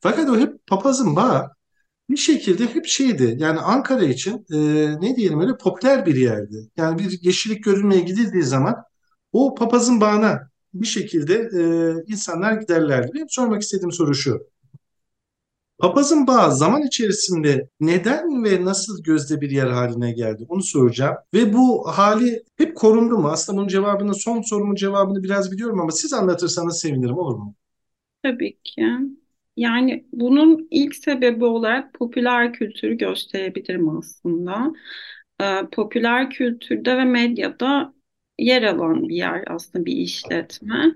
Fakat 0.00 0.30
o 0.30 0.38
hep 0.38 0.66
papazın 0.66 1.16
bağı 1.16 1.50
bir 2.10 2.16
şekilde 2.16 2.74
hep 2.74 2.86
şeydi. 2.86 3.36
Yani 3.38 3.60
Ankara 3.60 4.04
için 4.04 4.46
e, 4.52 4.58
ne 5.00 5.16
diyelim 5.16 5.40
öyle 5.40 5.56
popüler 5.56 6.06
bir 6.06 6.16
yerdi. 6.16 6.70
Yani 6.76 6.98
bir 6.98 7.18
yeşillik 7.22 7.64
görülmeye 7.64 8.00
gidildiği 8.00 8.42
zaman 8.42 8.76
o 9.32 9.54
papazın 9.54 10.00
bağına 10.00 10.50
bir 10.74 10.86
şekilde 10.86 11.34
e, 11.34 11.62
insanlar 12.12 12.52
giderlerdi. 12.52 13.10
Benim 13.14 13.30
sormak 13.30 13.62
istediğim 13.62 13.92
soru 13.92 14.14
şu. 14.14 14.46
Papazın 15.78 16.26
bağı 16.26 16.56
zaman 16.56 16.82
içerisinde 16.82 17.68
neden 17.80 18.44
ve 18.44 18.64
nasıl 18.64 19.02
gözde 19.02 19.40
bir 19.40 19.50
yer 19.50 19.66
haline 19.66 20.12
geldi? 20.12 20.46
Onu 20.48 20.62
soracağım. 20.62 21.16
Ve 21.34 21.52
bu 21.52 21.88
hali 21.88 22.42
hep 22.56 22.76
korundu 22.76 23.18
mu? 23.18 23.28
Aslında 23.28 23.58
bunun 23.58 23.68
cevabını, 23.68 24.14
son 24.14 24.42
sorumun 24.42 24.74
cevabını 24.74 25.22
biraz 25.22 25.52
biliyorum 25.52 25.80
ama 25.80 25.90
siz 25.90 26.12
anlatırsanız 26.12 26.80
sevinirim 26.80 27.18
olur 27.18 27.36
mu? 27.36 27.54
Tabii 28.22 28.58
ki. 28.64 28.82
Yani 29.58 30.04
bunun 30.12 30.68
ilk 30.70 30.94
sebebi 30.96 31.44
olarak 31.44 31.94
popüler 31.94 32.52
kültürü 32.52 32.94
gösterebilirim 32.98 33.98
aslında. 33.98 34.72
Ee, 35.40 35.44
popüler 35.72 36.30
kültürde 36.30 36.96
ve 36.96 37.04
medyada 37.04 37.94
yer 38.38 38.62
alan 38.62 39.08
bir 39.08 39.16
yer 39.16 39.44
aslında 39.46 39.86
bir 39.86 39.92
işletme. 39.96 40.92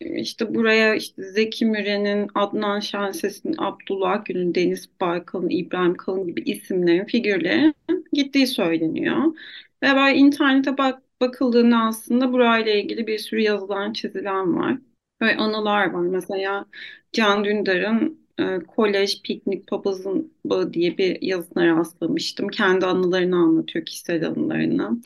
İşte 0.00 0.54
buraya 0.54 0.94
işte 0.94 1.22
Zeki 1.22 1.66
Müren'in, 1.66 2.28
Adnan 2.34 2.80
Şenses'in, 2.80 3.54
Abdullah 3.58 4.24
Gül'ün, 4.24 4.54
Deniz 4.54 4.88
Baykal'ın, 5.00 5.50
İbrahim 5.50 5.94
Kalın 5.96 6.26
gibi 6.26 6.42
isimlerin, 6.50 7.04
figürlerin 7.04 7.74
gittiği 8.12 8.46
söyleniyor. 8.46 9.24
Ve 9.82 9.86
böyle 9.96 10.16
internete 10.18 10.78
bak 10.78 11.02
bakıldığında 11.20 11.76
aslında 11.78 12.32
burayla 12.32 12.72
ilgili 12.72 13.06
bir 13.06 13.18
sürü 13.18 13.40
yazılan, 13.40 13.92
çizilen 13.92 14.56
var. 14.56 14.78
Böyle 15.20 15.36
anılar 15.36 15.90
var. 15.90 16.00
Mesela 16.02 16.66
Can 17.12 17.44
Dündar'ın 17.44 18.26
e, 18.38 18.58
Kolej 18.66 19.22
Piknik 19.22 19.66
Papazın 19.68 20.34
Bağı 20.44 20.72
diye 20.72 20.98
bir 20.98 21.22
yazısına 21.22 21.66
rastlamıştım. 21.66 22.48
Kendi 22.48 22.86
anılarını 22.86 23.36
anlatıyor, 23.36 23.84
kişisel 23.86 24.26
anılarını. 24.28 25.00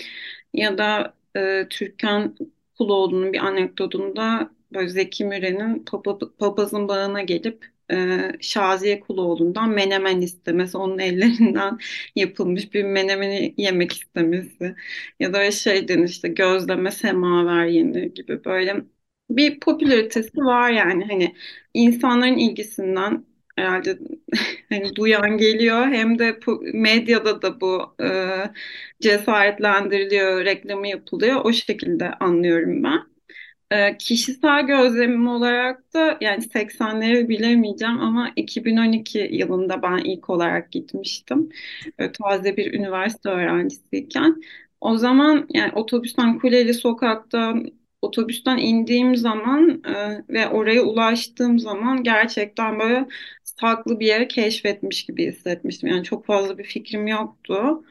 Ya 0.54 0.78
da 0.78 1.14
e, 1.36 1.66
Türkan 1.70 2.36
Kuloğlu'nun 2.78 3.32
bir 3.32 3.38
anekdotunda 3.38 4.50
böyle 4.74 4.88
Zeki 4.88 5.24
Müren'in 5.24 5.84
papa, 5.84 6.18
papazın 6.38 6.88
bağına 6.88 7.22
gelip 7.22 7.66
e, 7.92 8.18
Şaziye 8.40 9.00
Kuloğlu'ndan 9.00 9.70
menemen 9.70 10.20
istemesi, 10.20 10.76
onun 10.78 10.98
ellerinden 10.98 11.78
yapılmış 12.16 12.74
bir 12.74 12.84
menemeni 12.84 13.54
yemek 13.56 13.92
istemesi 13.92 14.74
ya 15.20 15.32
da 15.34 15.50
şey 15.50 15.88
denir 15.88 16.08
işte 16.08 16.28
gözleme 16.28 16.90
semaver 16.90 17.66
yenir 17.66 18.02
gibi 18.14 18.44
böyle 18.44 18.84
bir 19.30 19.60
popülaritesi 19.60 20.36
var 20.38 20.70
yani 20.70 21.04
hani 21.04 21.34
insanların 21.74 22.36
ilgisinden 22.38 23.24
herhalde 23.56 23.98
hani 24.68 24.96
duyan 24.96 25.38
geliyor 25.38 25.86
hem 25.86 26.18
de 26.18 26.38
medyada 26.74 27.42
da 27.42 27.60
bu 27.60 27.94
e, 28.02 28.06
cesaretlendiriliyor, 29.02 30.44
reklamı 30.44 30.88
yapılıyor. 30.88 31.40
O 31.44 31.52
şekilde 31.52 32.10
anlıyorum 32.10 32.82
ben. 32.84 33.00
E, 33.70 33.98
kişisel 33.98 34.66
gözlemim 34.66 35.28
olarak 35.28 35.94
da 35.94 36.18
yani 36.20 36.42
80'leri 36.42 37.28
bilemeyeceğim 37.28 38.00
ama 38.00 38.32
2012 38.36 39.18
yılında 39.32 39.82
ben 39.82 39.98
ilk 39.98 40.30
olarak 40.30 40.72
gitmiştim. 40.72 41.48
E, 41.98 42.12
taze 42.12 42.56
bir 42.56 42.74
üniversite 42.74 43.28
öğrencisiyken. 43.28 44.42
O 44.80 44.96
zaman 44.96 45.46
yani 45.54 45.72
otobüsten 45.72 46.38
Kuleli 46.38 46.74
Sokak'tan 46.74 47.66
otobüsten 48.04 48.58
indiğim 48.58 49.16
zaman 49.16 49.82
e, 49.88 50.24
ve 50.28 50.48
oraya 50.48 50.82
ulaştığım 50.82 51.58
zaman 51.58 52.02
gerçekten 52.04 52.78
böyle 52.80 53.06
farklı 53.60 54.00
bir 54.00 54.06
yere 54.06 54.28
keşfetmiş 54.28 55.06
gibi 55.06 55.26
hissetmiştim. 55.32 55.88
Yani 55.88 56.04
çok 56.04 56.26
fazla 56.26 56.58
bir 56.58 56.64
fikrim 56.64 57.06
yoktu. 57.06 57.84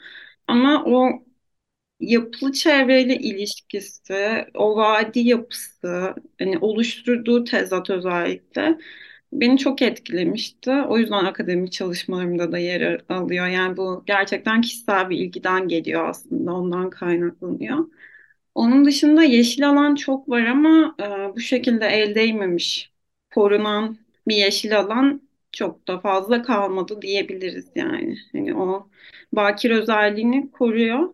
Ama 0.48 0.84
o 0.86 1.10
yapılı 2.00 2.52
çevreyle 2.52 3.16
ilişkisi, 3.18 4.46
o 4.54 4.76
vadi 4.78 5.20
yapısı, 5.20 6.16
hani 6.40 6.58
oluşturduğu 6.60 7.44
tezat 7.44 7.90
özellikle 7.90 8.78
beni 9.34 9.58
çok 9.58 9.82
etkilemişti. 9.82 10.72
O 10.72 10.98
yüzden 10.98 11.26
akademik 11.26 11.72
çalışmalarımda 11.72 12.52
da 12.52 12.58
yer 12.58 13.02
alıyor. 13.10 13.48
Yani 13.48 13.78
bu 13.78 14.04
gerçekten 14.08 14.62
kişisel 14.62 15.10
bir 15.10 15.18
ilgiden 15.20 15.68
geliyor 15.68 16.10
aslında, 16.10 16.54
ondan 16.54 16.90
kaynaklanıyor. 16.90 17.86
Onun 18.56 18.86
dışında 18.86 19.24
yeşil 19.24 19.70
alan 19.70 19.96
çok 19.96 20.30
var 20.30 20.46
ama 20.46 20.96
e, 21.02 21.36
bu 21.36 21.40
şekilde 21.40 21.86
el 21.88 22.16
değmemiş, 22.16 22.92
korunan 23.36 23.98
bir 24.28 24.36
yeşil 24.36 24.80
alan 24.80 25.22
çok 25.52 25.88
da 25.88 26.00
fazla 26.00 26.42
kalmadı 26.44 27.02
diyebiliriz 27.02 27.68
yani. 27.76 28.18
Hani 28.32 28.56
o 28.56 28.90
bakir 29.34 29.72
özelliğini 29.72 30.52
koruyor. 30.52 31.14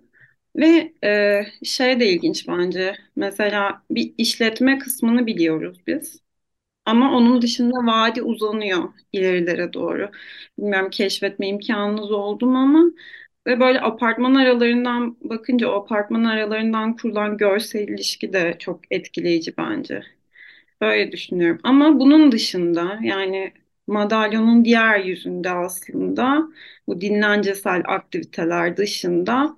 Ve 0.56 0.94
e, 1.04 1.42
şey 1.66 2.00
de 2.00 2.10
ilginç 2.10 2.48
bence. 2.48 2.96
Mesela 3.16 3.84
bir 3.92 4.14
işletme 4.18 4.80
kısmını 4.80 5.28
biliyoruz 5.28 5.78
biz. 5.88 6.22
Ama 6.86 7.12
onun 7.18 7.42
dışında 7.42 7.76
vadi 7.88 8.22
uzanıyor 8.22 8.90
ilerilere 9.14 9.74
doğru. 9.74 10.12
Bilmiyorum 10.60 10.90
keşfetme 10.90 11.48
imkanınız 11.48 12.12
oldu 12.12 12.46
mu 12.48 12.58
ama 12.58 12.84
ve 13.48 13.60
böyle 13.60 13.82
apartman 13.82 14.36
aralarından 14.36 15.18
bakınca 15.22 15.68
o 15.70 15.74
apartman 15.84 16.24
aralarından 16.24 16.96
kurulan 16.98 17.38
görsel 17.38 17.88
ilişki 17.88 18.34
de 18.34 18.56
çok 18.60 18.82
etkileyici 18.92 19.58
bence. 19.58 20.04
Böyle 20.82 21.12
düşünüyorum. 21.12 21.60
Ama 21.64 22.00
bunun 22.00 22.32
dışında 22.32 23.00
yani 23.04 23.54
madalyonun 23.88 24.66
diğer 24.66 25.00
yüzünde 25.00 25.50
aslında 25.52 26.44
bu 26.88 27.02
dinlencesel 27.02 27.84
aktiviteler 27.88 28.78
dışında 28.78 29.58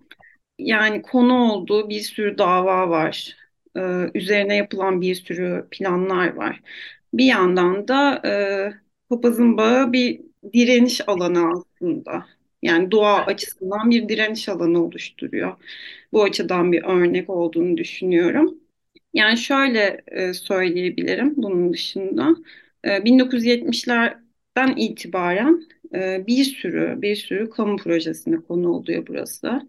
yani 0.59 1.01
konu 1.01 1.33
olduğu 1.53 1.89
bir 1.89 1.99
sürü 2.01 2.37
dava 2.37 2.89
var. 2.89 3.37
Ee, 3.77 4.11
üzerine 4.15 4.55
yapılan 4.55 5.01
bir 5.01 5.15
sürü 5.15 5.67
planlar 5.71 6.33
var. 6.35 6.61
Bir 7.13 7.25
yandan 7.25 7.87
da 7.87 8.21
e, 8.27 8.73
papazın 9.09 9.57
bağı 9.57 9.93
bir 9.93 10.21
direniş 10.53 11.09
alanı 11.09 11.49
aslında. 11.51 12.25
Yani 12.61 12.91
doğa 12.91 13.25
açısından 13.25 13.89
bir 13.89 14.09
direniş 14.09 14.49
alanı 14.49 14.83
oluşturuyor. 14.83 15.57
Bu 16.13 16.23
açıdan 16.23 16.71
bir 16.71 16.83
örnek 16.83 17.29
olduğunu 17.29 17.77
düşünüyorum. 17.77 18.59
Yani 19.13 19.37
şöyle 19.37 20.01
e, 20.07 20.33
söyleyebilirim 20.33 21.33
bunun 21.37 21.73
dışında. 21.73 22.35
E, 22.85 23.05
1970'lerden 23.05 24.75
itibaren 24.77 25.63
e, 25.95 26.27
bir 26.27 26.43
sürü 26.43 27.01
bir 27.01 27.15
sürü 27.15 27.49
kamu 27.49 27.77
projesine 27.77 28.37
konu 28.37 28.69
oluyor 28.69 29.07
burası. 29.07 29.61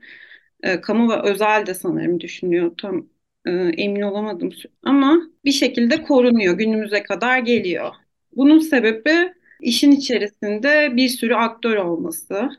E, 0.62 0.80
kamu 0.80 1.10
ve 1.12 1.16
özel 1.30 1.66
de 1.66 1.74
sanırım 1.74 2.20
düşünüyor. 2.20 2.72
Tam 2.78 3.08
e, 3.46 3.50
emin 3.52 4.00
olamadım. 4.02 4.50
Ama 4.82 5.22
bir 5.44 5.52
şekilde 5.52 6.02
korunuyor. 6.02 6.58
Günümüze 6.58 7.02
kadar 7.02 7.38
geliyor. 7.38 7.94
Bunun 8.36 8.58
sebebi 8.58 9.34
işin 9.60 9.90
içerisinde 9.92 10.96
bir 10.96 11.08
sürü 11.08 11.34
aktör 11.34 11.76
olması 11.76 12.50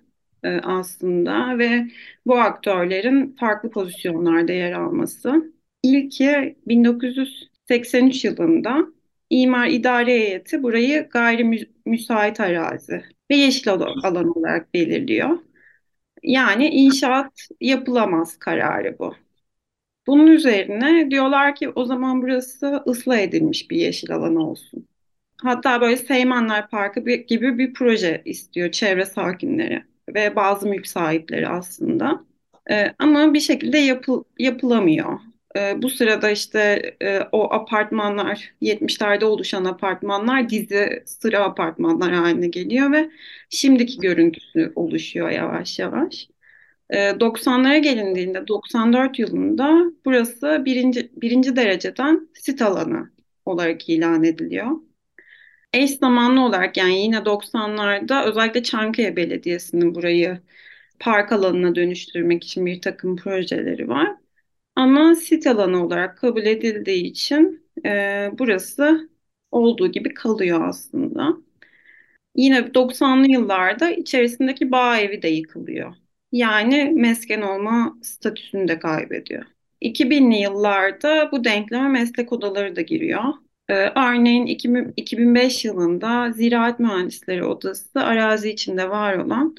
e, 0.43 0.49
aslında 0.63 1.57
ve 1.57 1.87
bu 2.25 2.39
aktörlerin 2.39 3.35
farklı 3.39 3.69
pozisyonlarda 3.69 4.51
yer 4.53 4.71
alması. 4.71 5.53
İlki 5.83 6.55
1983 6.67 8.25
yılında 8.25 8.77
İmar 9.29 9.67
İdare 9.67 10.11
Heyeti 10.11 10.63
burayı 10.63 11.09
gayri 11.09 11.67
müsait 11.85 12.39
arazi 12.39 13.03
ve 13.31 13.35
yeşil 13.35 13.71
alan 13.73 14.37
olarak 14.37 14.73
belirliyor. 14.73 15.39
Yani 16.23 16.69
inşaat 16.69 17.47
yapılamaz 17.61 18.37
kararı 18.39 18.99
bu. 18.99 19.15
Bunun 20.07 20.27
üzerine 20.27 21.11
diyorlar 21.11 21.55
ki 21.55 21.69
o 21.69 21.85
zaman 21.85 22.21
burası 22.21 22.83
ıslah 22.87 23.17
edilmiş 23.17 23.71
bir 23.71 23.77
yeşil 23.77 24.11
alan 24.15 24.35
olsun. 24.35 24.87
Hatta 25.41 25.81
böyle 25.81 25.97
Seymenler 25.97 26.69
Parkı 26.69 26.99
gibi 27.11 27.57
bir 27.57 27.73
proje 27.73 28.21
istiyor 28.25 28.71
çevre 28.71 29.05
sakinleri 29.05 29.83
ve 30.09 30.35
bazı 30.35 30.67
mülk 30.67 30.87
sahipleri 30.87 31.47
aslında. 31.47 32.25
Ee, 32.71 32.93
ama 32.99 33.33
bir 33.33 33.39
şekilde 33.39 33.77
yapı, 33.77 34.23
yapılamıyor. 34.39 35.19
Ee, 35.57 35.81
bu 35.81 35.89
sırada 35.89 36.29
işte 36.31 36.59
e, 37.03 37.19
o 37.31 37.53
apartmanlar 37.53 38.53
70'lerde 38.61 39.25
oluşan 39.25 39.65
apartmanlar 39.65 40.49
dizi 40.49 41.03
sıra 41.05 41.43
apartmanlar 41.43 42.13
haline 42.13 42.47
geliyor 42.47 42.91
ve 42.91 43.09
şimdiki 43.49 43.99
görüntüsü 43.99 44.71
oluşuyor 44.75 45.29
yavaş 45.29 45.79
yavaş. 45.79 46.29
E, 46.89 47.19
90'lara 47.19 47.77
gelindiğinde 47.77 48.47
94 48.47 49.19
yılında 49.19 49.91
burası 50.05 50.61
birinci, 50.65 51.11
birinci 51.15 51.55
dereceden 51.55 52.29
sit 52.33 52.61
alanı 52.61 53.11
olarak 53.45 53.89
ilan 53.89 54.23
ediliyor. 54.23 54.67
Eş 55.73 55.91
zamanlı 55.97 56.41
olarak 56.45 56.77
yani 56.77 57.01
yine 57.01 57.25
90'larda 57.25 58.25
özellikle 58.25 58.63
Çankaya 58.63 59.15
Belediyesi'nin 59.15 59.95
burayı 59.95 60.41
park 60.99 61.31
alanına 61.31 61.75
dönüştürmek 61.75 62.43
için 62.43 62.65
bir 62.65 62.81
takım 62.81 63.15
projeleri 63.17 63.89
var. 63.89 64.15
Ama 64.75 65.15
sit 65.15 65.47
alanı 65.47 65.85
olarak 65.85 66.17
kabul 66.17 66.43
edildiği 66.45 67.05
için 67.05 67.67
e, 67.85 68.31
burası 68.39 69.09
olduğu 69.51 69.93
gibi 69.93 70.13
kalıyor 70.13 70.69
aslında. 70.69 71.37
Yine 72.35 72.73
90'lı 72.73 73.27
yıllarda 73.31 73.91
içerisindeki 73.91 74.71
bağ 74.71 74.99
evi 74.99 75.21
de 75.21 75.27
yıkılıyor. 75.27 75.95
Yani 76.31 76.91
mesken 76.95 77.41
olma 77.41 77.97
statüsünü 78.03 78.67
de 78.67 78.79
kaybediyor. 78.79 79.45
2000'li 79.81 80.35
yıllarda 80.37 81.31
bu 81.31 81.43
denkleme 81.43 81.87
meslek 81.89 82.33
odaları 82.33 82.75
da 82.75 82.81
giriyor. 82.81 83.23
Ee, 83.73 83.91
örneğin 83.95 84.45
2005 84.97 85.65
yılında 85.65 86.31
Ziraat 86.31 86.79
Mühendisleri 86.79 87.45
Odası 87.45 87.99
arazi 88.01 88.49
içinde 88.49 88.89
var 88.89 89.17
olan 89.17 89.55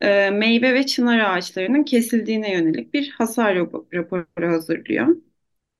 e, 0.00 0.30
meyve 0.30 0.74
ve 0.74 0.86
çınar 0.86 1.18
ağaçlarının 1.18 1.84
kesildiğine 1.84 2.52
yönelik 2.52 2.94
bir 2.94 3.10
hasar 3.10 3.56
raporu 3.94 4.26
hazırlıyor. 4.52 5.16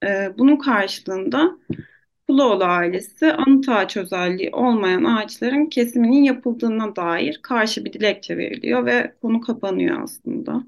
E, 0.06 0.38
bunun 0.38 0.56
karşılığında 0.56 1.58
Kuloğlu 2.28 2.64
ailesi 2.64 3.32
anıt 3.32 3.68
ağaç 3.68 3.96
özelliği 3.96 4.50
olmayan 4.52 5.04
ağaçların 5.04 5.66
kesiminin 5.66 6.22
yapıldığına 6.22 6.96
dair 6.96 7.40
karşı 7.42 7.84
bir 7.84 7.92
dilekçe 7.92 8.38
veriliyor 8.38 8.86
ve 8.86 9.14
konu 9.22 9.40
kapanıyor 9.40 10.02
aslında. 10.02 10.64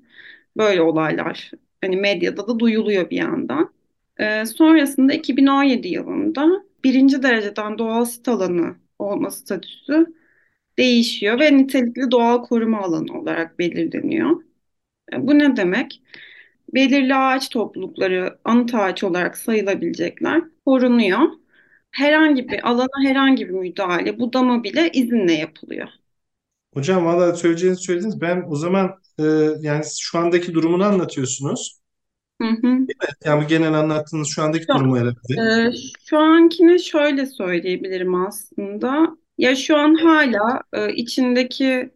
Böyle 0.57 0.83
olaylar 0.83 1.51
hani 1.83 1.97
medyada 1.97 2.49
da 2.49 2.59
duyuluyor 2.61 3.11
bir 3.11 3.16
yandan. 3.16 3.75
E, 4.19 4.47
sonrasında 4.47 5.14
2017 5.14 5.88
yılında 5.88 6.65
birinci 6.87 7.22
dereceden 7.22 7.79
doğal 7.79 8.05
sit 8.05 8.29
alanı 8.29 8.77
olma 8.99 9.31
statüsü 9.31 10.07
değişiyor 10.79 11.40
ve 11.40 11.59
nitelikli 11.59 12.12
doğal 12.12 12.44
koruma 12.44 12.81
alanı 12.83 13.20
olarak 13.20 13.59
belirleniyor. 13.59 14.42
E, 15.14 15.27
bu 15.29 15.38
ne 15.38 15.57
demek? 15.57 16.03
Belirli 16.75 17.14
ağaç 17.14 17.49
toplulukları 17.51 18.38
anıt 18.44 18.75
ağaç 18.75 19.05
olarak 19.05 19.38
sayılabilecekler 19.38 20.42
korunuyor. 20.66 21.20
Herhangi 21.92 22.49
bir 22.49 22.68
alana 22.70 23.05
herhangi 23.05 23.49
bir 23.49 23.55
müdahale, 23.55 24.18
budama 24.20 24.64
bile 24.64 24.90
izinle 24.92 25.33
yapılıyor. 25.33 25.88
Hocam 26.75 27.05
valla 27.07 27.35
söyleyeceğinizi 27.37 27.83
söylediniz. 27.83 28.20
Ben 28.20 28.44
o 28.49 28.57
zaman 28.57 28.90
e, 29.18 29.22
yani 29.61 29.85
şu 30.01 30.18
andaki 30.18 30.55
durumunu 30.55 30.85
anlatıyorsunuz. 30.85 31.81
Hı 32.40 32.44
hı. 32.62 32.88
Yani 33.25 33.44
bu 33.44 33.49
genel 33.49 33.75
anlattığınız 33.75 34.29
şu 34.29 34.42
andaki 34.42 34.70
Şu, 34.70 34.72
durumu 34.72 34.96
herhalde. 34.99 35.40
e, 35.40 35.72
şu 36.05 36.18
ankini 36.18 36.81
şöyle 36.83 37.27
söyleyebilirim 37.27 38.14
aslında. 38.14 39.16
Ya 39.38 39.57
şu 39.57 39.77
an 39.77 39.94
hala 39.94 40.62
e, 40.72 40.92
içindeki 40.94 41.90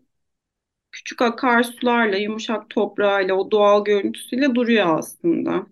küçük 0.93 1.23
akarsularla, 1.23 2.17
yumuşak 2.17 2.71
toprağıyla, 2.71 3.35
o 3.35 3.51
doğal 3.51 3.85
görüntüsüyle 3.85 4.55
duruyor 4.55 4.99
aslında. 4.99 5.67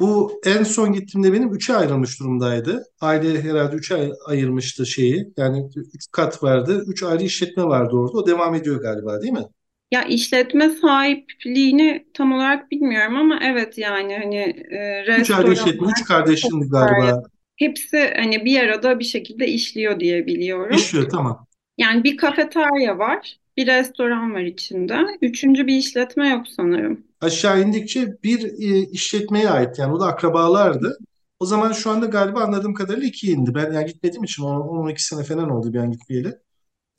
Bu 0.00 0.40
en 0.44 0.62
son 0.64 0.92
gittiğimde 0.92 1.32
benim 1.32 1.54
üçe 1.54 1.76
ayrılmış 1.76 2.20
durumdaydı. 2.20 2.84
Aile 3.00 3.42
herhalde 3.42 3.76
üçe 3.76 3.94
ay- 3.94 4.12
ayırmıştı 4.26 4.86
şeyi. 4.86 5.32
Yani 5.36 5.70
üç 5.94 6.06
kat 6.12 6.42
vardı. 6.42 6.84
Üç 6.86 7.02
ayrı 7.02 7.22
işletme 7.22 7.64
vardı 7.64 7.96
orada. 7.96 8.18
O 8.18 8.26
devam 8.26 8.54
ediyor 8.54 8.80
galiba 8.82 9.22
değil 9.22 9.32
mi? 9.32 9.44
Ya 9.92 10.02
işletme 10.02 10.70
sahipliğini 10.70 12.06
tam 12.14 12.32
olarak 12.32 12.70
bilmiyorum 12.70 13.16
ama 13.16 13.38
evet 13.42 13.78
yani 13.78 14.18
hani 14.18 14.36
e, 14.70 15.04
Üç 15.18 15.30
ayrı 15.30 15.46
restoran, 15.46 15.52
işletme. 15.52 15.86
Üç 15.86 16.04
kardeşin 16.04 16.70
galiba 16.70 17.22
hepsi 17.56 18.12
hani 18.16 18.44
bir 18.44 18.60
arada 18.60 18.98
bir 18.98 19.04
şekilde 19.04 19.46
işliyor 19.46 20.00
diye 20.00 20.26
biliyorum. 20.26 20.76
işliyor 20.76 21.08
tamam. 21.08 21.46
Yani 21.78 22.04
bir 22.04 22.16
kafeterya 22.16 22.98
var, 22.98 23.36
bir 23.56 23.66
restoran 23.66 24.34
var 24.34 24.40
içinde. 24.40 24.98
Üçüncü 25.22 25.66
bir 25.66 25.76
işletme 25.76 26.28
yok 26.28 26.48
sanırım. 26.48 27.04
Aşağı 27.20 27.62
indikçe 27.62 28.22
bir 28.22 28.44
e, 28.44 28.90
işletmeye 28.90 29.50
ait 29.50 29.78
yani 29.78 29.92
o 29.92 30.00
da 30.00 30.06
akrabalardı. 30.06 30.98
O 31.40 31.46
zaman 31.46 31.72
şu 31.72 31.90
anda 31.90 32.06
galiba 32.06 32.40
anladığım 32.40 32.74
kadarıyla 32.74 33.08
ikiye 33.08 33.32
indi. 33.32 33.54
Ben 33.54 33.72
yani 33.72 33.86
gitmediğim 33.86 34.24
için 34.24 34.42
10-12 34.42 35.04
sene 35.04 35.24
falan 35.24 35.50
oldu 35.50 35.74
ben 35.74 35.90
gitmeyeli. 35.90 36.38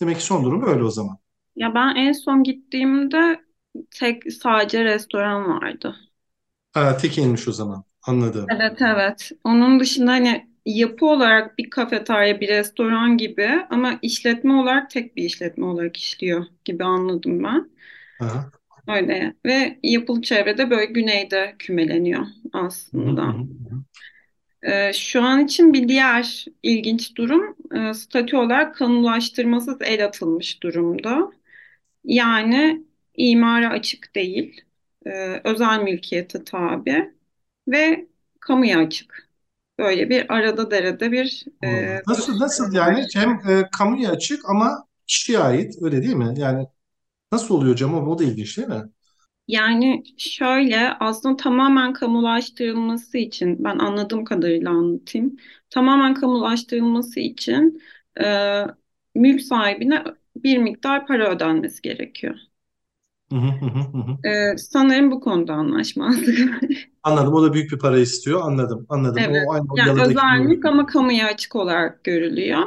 Demek 0.02 0.18
ki 0.18 0.24
son 0.24 0.46
durum 0.46 0.68
öyle 0.68 0.84
o 0.84 0.92
zaman. 0.92 1.18
Ya 1.56 1.74
ben 1.76 1.96
en 1.96 2.12
son 2.13 2.44
gittiğimde 2.44 3.42
tek 3.92 4.34
sadece 4.34 4.84
restoran 4.84 5.50
vardı. 5.50 5.96
Ha, 6.74 6.98
tek 6.98 7.18
inmiş 7.18 7.48
o 7.48 7.52
zaman. 7.52 7.84
Anladım. 8.02 8.52
Evet 8.52 8.82
evet. 8.82 9.32
Onun 9.44 9.80
dışında 9.80 10.12
hani 10.12 10.48
yapı 10.66 11.06
olarak 11.06 11.58
bir 11.58 11.70
kafeterya, 11.70 12.42
bir 12.42 12.48
restoran 12.48 13.18
gibi 13.18 13.50
ama 13.70 14.00
işletme 14.02 14.54
olarak 14.54 14.89
tek 14.89 15.16
bir 15.16 15.24
işletme 15.24 15.66
olarak 15.66 15.98
işliyor 15.98 16.46
gibi 16.66 16.84
anladım 16.84 17.44
ben. 17.44 17.70
Aha. 18.20 18.52
Öyle. 18.88 19.34
Ve 19.46 19.80
yapılı 19.84 20.22
çevrede 20.22 20.70
böyle 20.70 20.86
güneyde 20.86 21.56
kümeleniyor 21.60 22.26
Hı 22.94 23.00
hı 23.00 23.10
hı 23.10 23.12
aslında. 23.12 23.36
hı. 23.70 23.84
Ee, 24.63 24.94
şu 24.94 25.22
an 25.24 25.46
için 25.46 25.74
bir 25.74 25.88
diğer 25.89 26.46
ilginç 26.63 27.16
durum 27.16 27.56
e, 27.89 27.94
statü 27.94 28.38
olarak 28.38 28.76
kamulaştırmasız 28.76 29.78
el 29.82 30.06
atılmış 30.06 30.63
durumda. 30.63 31.32
Yani 32.04 32.84
imara 33.16 33.70
açık 33.70 34.16
değil, 34.16 34.62
e, 35.06 35.42
özel 35.44 35.80
mülkiyete 35.84 36.44
tabi 36.44 37.13
ve 37.68 38.08
kamuya 38.39 38.80
açık. 38.80 39.30
Böyle 39.80 40.10
bir 40.10 40.34
arada 40.34 40.72
derede 40.72 41.12
bir 41.12 41.46
e, 41.63 42.02
Nasıl 42.08 42.39
nasıl 42.39 42.74
yani 42.74 43.08
hem 43.13 43.30
e, 43.50 43.70
kamuya 43.72 44.12
açık 44.12 44.50
ama 44.50 44.88
kişiye 45.08 45.39
ait 45.39 45.76
öyle 45.82 46.04
değil 46.04 46.16
mi? 46.16 46.34
Yani 46.38 46.68
nasıl 47.32 47.56
oluyor 47.56 47.74
hocam 47.74 47.96
o, 47.96 48.12
o 48.12 48.20
da 48.20 48.24
ilginç 48.24 48.58
değil 48.58 48.68
mi? 48.68 48.84
Yani 49.48 50.04
şöyle 50.18 50.89
aslında 51.00 51.36
tamamen 51.38 51.94
kamulaştırılması 51.94 53.18
için 53.18 53.63
ben 53.63 53.80
anladığım 53.80 54.26
kadarıyla 54.26 54.70
anlatayım. 54.70 55.38
Tamamen 55.70 56.13
kamulaştırılması 56.13 57.20
için 57.20 57.82
e, 58.24 58.26
mülk 59.16 59.42
sahibine 59.42 60.04
bir 60.36 60.58
miktar 60.58 61.08
para 61.08 61.30
ödenmesi 61.36 61.82
gerekiyor. 61.82 62.36
Hı 63.32 63.36
hı 63.36 63.65
hı 63.65 63.80
hı 63.80 63.98
hı. 63.98 64.17
E, 64.26 64.58
sanırım 64.58 65.12
bu 65.12 65.19
konuda 65.22 65.54
anlaşmazlık 65.54 66.39
var. 66.39 66.89
Anladım. 67.04 67.34
O 67.34 67.43
da 67.43 67.54
büyük 67.54 67.72
bir 67.72 67.80
para 67.80 67.98
istiyor. 68.00 68.41
Anladım. 68.43 68.86
Anladım. 68.89 69.28
Evet. 69.28 69.43
O 69.46 69.52
aynı 69.52 69.67
Yani 69.76 69.91
yalıdaki 69.91 70.08
özel 70.08 70.39
gibi. 70.39 70.43
mülk 70.43 70.65
ama 70.65 70.86
kamuya 70.86 71.28
açık 71.28 71.56
olarak 71.56 72.04
görülüyor. 72.04 72.63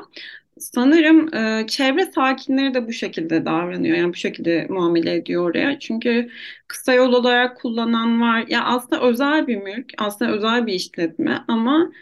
Sanırım 0.59 1.35
e, 1.35 1.67
çevre 1.67 2.07
sakinleri 2.13 2.75
de 2.75 2.89
bu 2.89 2.93
şekilde 2.93 3.45
davranıyor. 3.47 3.97
Yani 3.97 4.09
bu 4.11 4.15
şekilde 4.15 4.67
muamele 4.71 5.15
ediyor 5.17 5.51
oraya. 5.51 5.79
Çünkü 5.81 6.31
kısa 6.69 6.95
yol 6.95 7.13
olarak 7.13 7.57
kullanan 7.61 8.21
var. 8.21 8.45
Ya 8.49 8.65
aslında 8.65 9.03
özel 9.03 9.47
bir 9.47 9.57
mülk, 9.57 9.93
aslında 9.99 10.33
özel 10.33 10.67
bir 10.67 10.73
işletme 10.73 11.45
ama 11.49 11.93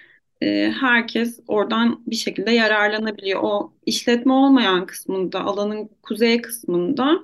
e, 0.41 0.71
herkes 0.81 1.41
oradan 1.49 2.03
bir 2.07 2.17
şekilde 2.17 2.51
yararlanabiliyor. 2.51 3.41
O 3.43 3.73
işletme 3.87 4.33
olmayan 4.33 4.87
kısmında, 4.87 5.41
alanın 5.41 5.91
kuzey 6.03 6.43
kısmında 6.43 7.21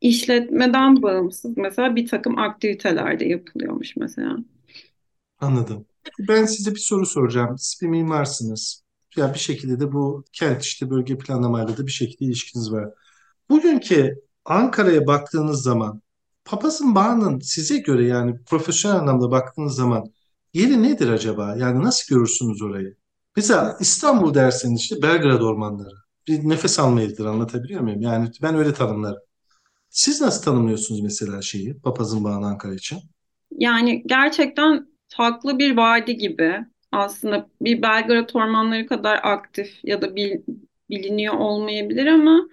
işletmeden 0.00 1.02
bağımsız 1.02 1.56
mesela 1.56 1.96
bir 1.96 2.08
takım 2.08 2.38
aktiviteler 2.38 3.20
de 3.20 3.24
yapılıyormuş 3.24 3.96
mesela. 3.96 4.36
Anladım. 5.40 5.86
Ben 6.18 6.44
size 6.44 6.70
bir 6.74 6.80
soru 6.80 7.06
soracağım. 7.06 7.58
Siz 7.58 7.82
bir 7.82 7.88
mimarsınız. 7.88 8.82
Ya 9.16 9.34
bir 9.34 9.38
şekilde 9.38 9.80
de 9.80 9.92
bu 9.92 10.24
kent 10.32 10.62
işte 10.62 10.90
bölge 10.90 11.18
planlamayla 11.18 11.76
da 11.76 11.86
bir 11.86 11.92
şekilde 11.92 12.24
ilişkiniz 12.24 12.72
var. 12.72 12.90
Bugünkü 13.50 14.22
Ankara'ya 14.44 15.06
baktığınız 15.06 15.62
zaman 15.62 16.02
Papazın 16.44 16.94
Bağı'nın 16.94 17.40
size 17.40 17.78
göre 17.78 18.06
yani 18.06 18.44
profesyonel 18.44 18.98
anlamda 18.98 19.30
baktığınız 19.30 19.74
zaman 19.74 20.12
yeri 20.54 20.82
nedir 20.82 21.08
acaba? 21.08 21.56
Yani 21.56 21.84
nasıl 21.84 22.14
görürsünüz 22.14 22.62
orayı? 22.62 22.96
Mesela 23.36 23.76
İstanbul 23.80 24.34
derseniz 24.34 24.80
işte 24.80 25.02
Belgrad 25.02 25.40
ormanları. 25.40 25.94
Bir 26.28 26.48
nefes 26.48 26.78
alma 26.78 27.00
yeridir 27.00 27.24
anlatabiliyor 27.24 27.80
muyum? 27.80 28.00
Yani 28.02 28.30
ben 28.42 28.54
öyle 28.54 28.74
tanımlarım. 28.74 29.20
Siz 29.90 30.20
nasıl 30.20 30.42
tanımlıyorsunuz 30.44 31.00
mesela 31.02 31.42
şeyi 31.42 31.80
Papazın 31.80 32.24
Bağı'nı 32.24 32.46
Ankara 32.46 32.74
için? 32.74 33.00
Yani 33.58 34.02
gerçekten 34.06 34.86
farklı 35.08 35.58
bir 35.58 35.76
vadi 35.76 36.16
gibi. 36.16 36.58
Aslında 36.92 37.48
bir 37.60 37.82
Belgrad 37.82 38.30
ormanları 38.34 38.86
kadar 38.86 39.20
aktif 39.22 39.80
ya 39.84 40.02
da 40.02 40.16
bil- 40.16 40.42
biliniyor 40.90 41.34
olmayabilir 41.34 42.06
ama 42.06 42.48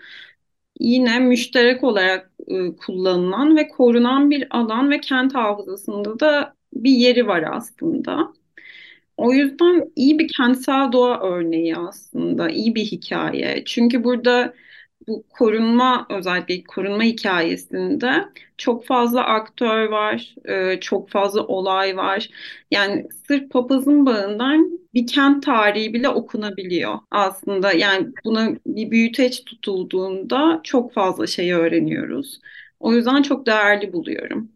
yine 0.79 1.19
müşterek 1.19 1.83
olarak 1.83 2.31
e, 2.47 2.75
kullanılan 2.75 3.57
ve 3.57 3.67
korunan 3.67 4.31
bir 4.31 4.47
alan 4.57 4.91
ve 4.91 5.01
kent 5.01 5.35
hafızasında 5.35 6.19
da 6.19 6.55
bir 6.73 6.91
yeri 6.91 7.27
var 7.27 7.43
aslında. 7.51 8.33
O 9.17 9.33
yüzden 9.33 9.91
iyi 9.95 10.19
bir 10.19 10.27
kentsel 10.37 10.91
doğa 10.91 11.21
örneği 11.21 11.75
aslında, 11.77 12.49
iyi 12.49 12.75
bir 12.75 12.85
hikaye. 12.85 13.63
Çünkü 13.65 14.03
burada 14.03 14.53
bu 15.07 15.23
korunma 15.29 16.05
özellikle 16.09 16.63
korunma 16.63 17.03
hikayesinde 17.03 18.25
çok 18.57 18.85
fazla 18.85 19.23
aktör 19.25 19.85
var, 19.89 20.35
e, 20.45 20.79
çok 20.79 21.09
fazla 21.09 21.47
olay 21.47 21.97
var. 21.97 22.29
Yani 22.71 23.07
sırf 23.27 23.49
papazın 23.51 24.05
bağından 24.05 24.79
bir 24.93 25.07
kent 25.07 25.43
tarihi 25.45 25.93
bile 25.93 26.09
okunabiliyor 26.09 26.99
aslında. 27.11 27.73
Yani 27.73 28.07
buna 28.25 28.49
bir 28.65 28.91
büyüteç 28.91 29.43
tutulduğunda 29.45 30.61
çok 30.63 30.93
fazla 30.93 31.27
şey 31.27 31.53
öğreniyoruz. 31.53 32.39
O 32.79 32.93
yüzden 32.93 33.21
çok 33.21 33.45
değerli 33.45 33.93
buluyorum. 33.93 34.51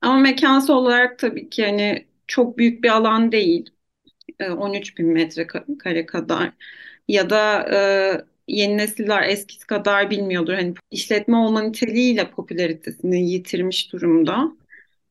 Ama 0.00 0.18
mekansal 0.20 0.74
olarak 0.76 1.18
tabii 1.18 1.50
ki 1.50 1.64
hani 1.66 2.06
çok 2.26 2.58
büyük 2.58 2.84
bir 2.84 2.88
alan 2.90 3.32
değil. 3.32 3.70
E, 4.40 4.50
13 4.50 4.98
bin 4.98 5.06
metrekare 5.08 6.06
kadar 6.06 6.52
ya 7.08 7.30
da 7.30 7.68
e, 7.74 8.35
yeni 8.48 8.76
nesiller 8.76 9.22
eskisi 9.22 9.66
kadar 9.66 10.10
bilmiyordur. 10.10 10.54
Hani 10.54 10.74
işletme 10.90 11.36
olma 11.36 11.62
niteliğiyle 11.62 12.30
popülaritesini 12.30 13.30
yitirmiş 13.30 13.92
durumda. 13.92 14.52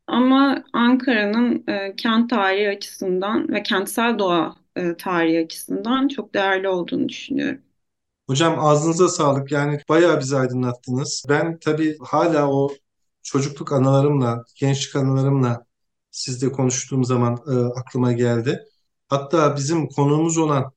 Ama 0.08 0.64
Ankara'nın 0.74 1.64
e, 1.68 1.96
kent 1.96 2.30
tarihi 2.30 2.70
açısından 2.70 3.50
ve 3.54 3.64
kentsel 3.64 4.20
doğa 4.20 4.56
e, 4.76 4.98
tarihi 4.98 5.46
açısından 5.46 6.08
çok 6.08 6.34
değerli 6.34 6.68
olduğunu 6.68 7.10
düşünüyorum. 7.10 7.62
Hocam 8.28 8.60
ağzınıza 8.60 9.08
sağlık. 9.08 9.52
Yani 9.52 9.80
bayağı 9.90 10.20
bizi 10.20 10.38
aydınlattınız. 10.38 11.26
Ben 11.30 11.60
tabii 11.60 11.98
hala 12.02 12.52
o 12.52 12.70
çocukluk 13.24 13.72
anılarımla, 13.72 14.44
gençlik 14.56 14.96
anılarımla 14.96 15.66
sizle 16.12 16.52
konuştuğum 16.52 17.04
zaman 17.06 17.38
e, 17.48 17.80
aklıma 17.80 18.14
geldi. 18.14 18.64
Hatta 19.08 19.56
bizim 19.56 19.88
konuğumuz 19.88 20.38
olan 20.38 20.72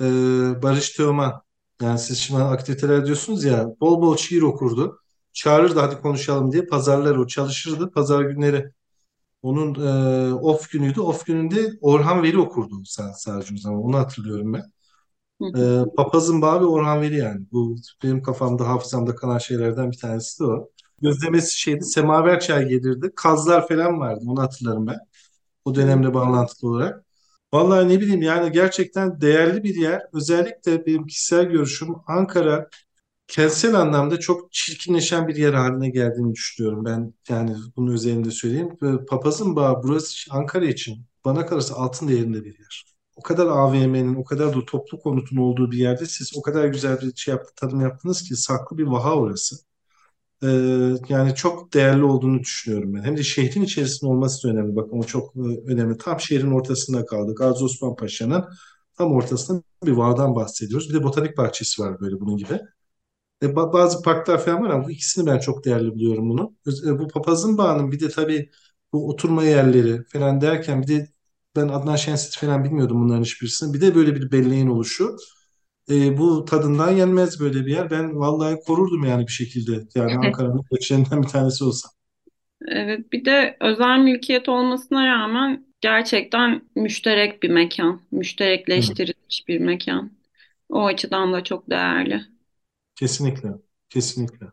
e, 0.00 0.04
Barış 0.62 0.90
Teoman, 0.90 1.42
yani 1.82 1.98
siz 1.98 2.18
şimdi 2.18 2.42
aktiviteler 2.42 3.06
diyorsunuz 3.06 3.44
ya, 3.44 3.66
bol 3.80 4.02
bol 4.02 4.16
şiir 4.16 4.42
okurdu. 4.42 5.00
Çağırırdı 5.32 5.80
hadi 5.80 6.00
konuşalım 6.00 6.52
diye. 6.52 6.66
Pazarlar 6.66 7.16
o 7.16 7.26
çalışırdı. 7.26 7.90
Pazar 7.90 8.22
günleri 8.22 8.70
onun 9.42 9.74
e, 10.30 10.34
off 10.34 10.70
günüydü. 10.70 11.00
Off 11.00 11.26
gününde 11.26 11.72
Orhan 11.80 12.22
Veli 12.22 12.38
okurdu 12.38 12.82
sadece 12.86 13.54
o 13.54 13.58
zaman. 13.58 13.82
Onu 13.84 13.98
hatırlıyorum 13.98 14.52
ben. 14.54 14.64
Ee, 15.56 15.84
Papazın 15.96 16.42
Bağı 16.42 16.60
ve 16.60 16.64
Orhan 16.64 17.00
Veli 17.02 17.16
yani. 17.16 17.46
Bu 17.52 17.76
benim 18.02 18.22
kafamda, 18.22 18.68
hafızamda 18.68 19.14
kalan 19.14 19.38
şeylerden 19.38 19.90
bir 19.90 19.98
tanesi 19.98 20.40
de 20.40 20.44
o. 20.44 20.70
Gözlemesi 21.02 21.58
şeydi, 21.60 21.84
semaver 21.84 22.40
çay 22.40 22.68
gelirdi. 22.68 23.12
Kazlar 23.16 23.68
falan 23.68 24.00
vardı, 24.00 24.20
onu 24.28 24.42
hatırlarım 24.42 24.86
ben. 24.86 24.98
O 25.66 25.76
dönemle 25.76 26.14
bağlantılı 26.14 26.70
olarak. 26.70 27.05
Vallahi 27.56 27.88
ne 27.88 28.00
bileyim 28.00 28.22
yani 28.22 28.52
gerçekten 28.52 29.20
değerli 29.20 29.64
bir 29.64 29.74
yer. 29.74 30.02
Özellikle 30.12 30.86
benim 30.86 31.06
kişisel 31.06 31.44
görüşüm 31.44 31.88
Ankara 32.06 32.68
kentsel 33.28 33.74
anlamda 33.74 34.20
çok 34.20 34.52
çirkinleşen 34.52 35.28
bir 35.28 35.36
yer 35.36 35.54
haline 35.54 35.90
geldiğini 35.90 36.34
düşünüyorum. 36.34 36.84
Ben 36.84 37.14
yani 37.28 37.56
bunun 37.76 37.92
üzerinde 37.92 38.30
söyleyeyim. 38.30 38.76
Papazın 39.08 39.56
Bağı 39.56 39.82
burası 39.82 40.30
Ankara 40.30 40.64
için 40.66 41.06
bana 41.24 41.46
kalırsa 41.46 41.74
altın 41.74 42.08
değerinde 42.08 42.44
bir 42.44 42.58
yer. 42.58 42.84
O 43.16 43.22
kadar 43.22 43.46
AVM'nin, 43.46 44.14
o 44.14 44.24
kadar 44.24 44.56
da 44.56 44.64
toplu 44.66 45.00
konutun 45.00 45.36
olduğu 45.36 45.70
bir 45.70 45.78
yerde 45.78 46.06
siz 46.06 46.32
o 46.36 46.42
kadar 46.42 46.66
güzel 46.68 47.00
bir 47.00 47.16
şey 47.16 47.34
yaptı, 47.34 47.52
tanım 47.56 47.80
yaptınız 47.80 48.22
ki 48.22 48.36
saklı 48.36 48.78
bir 48.78 48.84
vaha 48.86 49.14
orası. 49.16 49.56
Ee, 50.42 50.48
yani 51.08 51.34
çok 51.34 51.74
değerli 51.74 52.04
olduğunu 52.04 52.40
düşünüyorum 52.40 52.94
ben. 52.94 53.02
Hem 53.02 53.16
de 53.16 53.22
şehrin 53.22 53.62
içerisinde 53.62 54.10
olması 54.10 54.48
da 54.48 54.52
önemli. 54.52 54.76
Bakın 54.76 54.98
o 54.98 55.02
çok 55.04 55.36
e, 55.36 55.40
önemli. 55.72 55.98
Tam 55.98 56.20
şehrin 56.20 56.50
ortasında 56.52 57.04
kaldık. 57.06 57.38
Gazi 57.38 57.64
Osman 57.64 57.96
Paşa'nın 57.96 58.44
tam 58.98 59.12
ortasında 59.12 59.62
bir 59.86 59.92
vahdan 59.92 60.34
bahsediyoruz. 60.34 60.88
Bir 60.90 60.94
de 60.94 61.02
botanik 61.02 61.36
bahçesi 61.38 61.82
var 61.82 62.00
böyle 62.00 62.20
bunun 62.20 62.36
gibi. 62.36 62.60
E, 63.42 63.46
ba- 63.46 63.72
bazı 63.72 64.02
parklar 64.02 64.44
falan 64.44 64.62
var 64.64 64.70
ama 64.70 64.84
bu 64.86 64.90
ikisini 64.90 65.26
ben 65.26 65.38
çok 65.38 65.64
değerli 65.64 65.90
buluyorum 65.94 66.30
bunu. 66.30 66.56
E, 66.86 66.98
bu 66.98 67.08
Papazın 67.08 67.58
Bağı'nın 67.58 67.92
bir 67.92 68.00
de 68.00 68.08
tabii 68.08 68.50
bu 68.92 69.08
oturma 69.10 69.44
yerleri 69.44 70.04
falan 70.12 70.40
derken 70.40 70.82
bir 70.82 70.88
de 70.88 71.08
ben 71.56 71.68
Adnan 71.68 71.96
Şensit 71.96 72.36
falan 72.38 72.64
bilmiyordum 72.64 73.04
bunların 73.04 73.22
hiçbirisini. 73.24 73.74
Bir 73.74 73.80
de 73.80 73.94
böyle 73.94 74.14
bir 74.14 74.32
belleğin 74.32 74.66
oluşu. 74.68 75.16
E, 75.90 76.18
bu 76.18 76.44
tadından 76.44 76.90
yenmez 76.92 77.40
böyle 77.40 77.66
bir 77.66 77.72
yer. 77.72 77.90
Ben 77.90 78.16
vallahi 78.20 78.60
korurdum 78.66 79.04
yani 79.04 79.26
bir 79.26 79.32
şekilde. 79.32 79.88
Yani 79.94 80.18
Ankara'nın 80.18 80.62
köşelerinden 80.72 81.22
bir 81.22 81.28
tanesi 81.28 81.64
olsa. 81.64 81.88
Evet, 82.68 83.12
bir 83.12 83.24
de 83.24 83.56
özel 83.60 83.98
mülkiyet 83.98 84.48
olmasına 84.48 85.06
rağmen 85.06 85.66
gerçekten 85.80 86.62
müşterek 86.74 87.42
bir 87.42 87.50
mekan, 87.50 88.00
Evet. 88.76 88.98
müşterekleştirilmiş 88.98 89.48
bir 89.48 89.60
mekan. 89.60 90.12
O 90.68 90.84
açıdan 90.86 91.32
da 91.32 91.44
çok 91.44 91.70
değerli. 91.70 92.22
Kesinlikle. 92.94 93.52
Kesinlikle. 93.88 94.46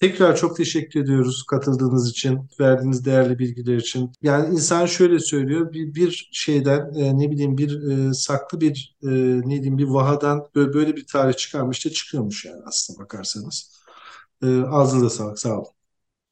Tekrar 0.00 0.36
çok 0.36 0.56
teşekkür 0.56 1.00
ediyoruz 1.00 1.42
katıldığınız 1.42 2.10
için, 2.10 2.40
verdiğiniz 2.60 3.04
değerli 3.04 3.38
bilgiler 3.38 3.76
için. 3.76 4.12
Yani 4.22 4.54
insan 4.54 4.86
şöyle 4.86 5.18
söylüyor, 5.18 5.72
bir, 5.72 5.94
bir 5.94 6.28
şeyden 6.32 6.94
e, 6.94 7.18
ne 7.18 7.30
bileyim 7.30 7.58
bir 7.58 7.82
e, 7.82 8.14
saklı 8.14 8.60
bir 8.60 8.96
e, 9.02 9.08
ne 9.40 9.50
diyeyim 9.50 9.78
bir 9.78 9.84
vahadan 9.84 10.48
böyle, 10.54 10.74
böyle 10.74 10.96
bir 10.96 11.06
tarih 11.06 11.34
çıkarmış 11.34 11.86
da 11.86 11.90
çıkıyormuş 11.90 12.44
yani 12.44 12.62
aslına 12.66 12.98
bakarsanız. 12.98 13.76
E, 14.42 14.46
ağzınıza 14.46 15.10
sağlık, 15.10 15.38
sağ 15.38 15.58
olun. 15.58 15.72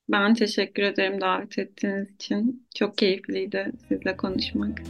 Ben 0.09 0.35
teşekkür 0.35 0.83
ederim 0.83 1.21
davet 1.21 1.59
ettiğiniz 1.59 2.15
için. 2.15 2.67
Çok 2.75 2.99
keyifliydi 2.99 3.73
sizle 3.89 4.17
konuşmak. 4.17 4.83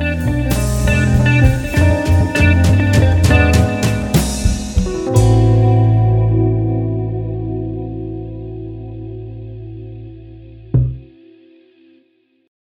Müzik 0.00 0.55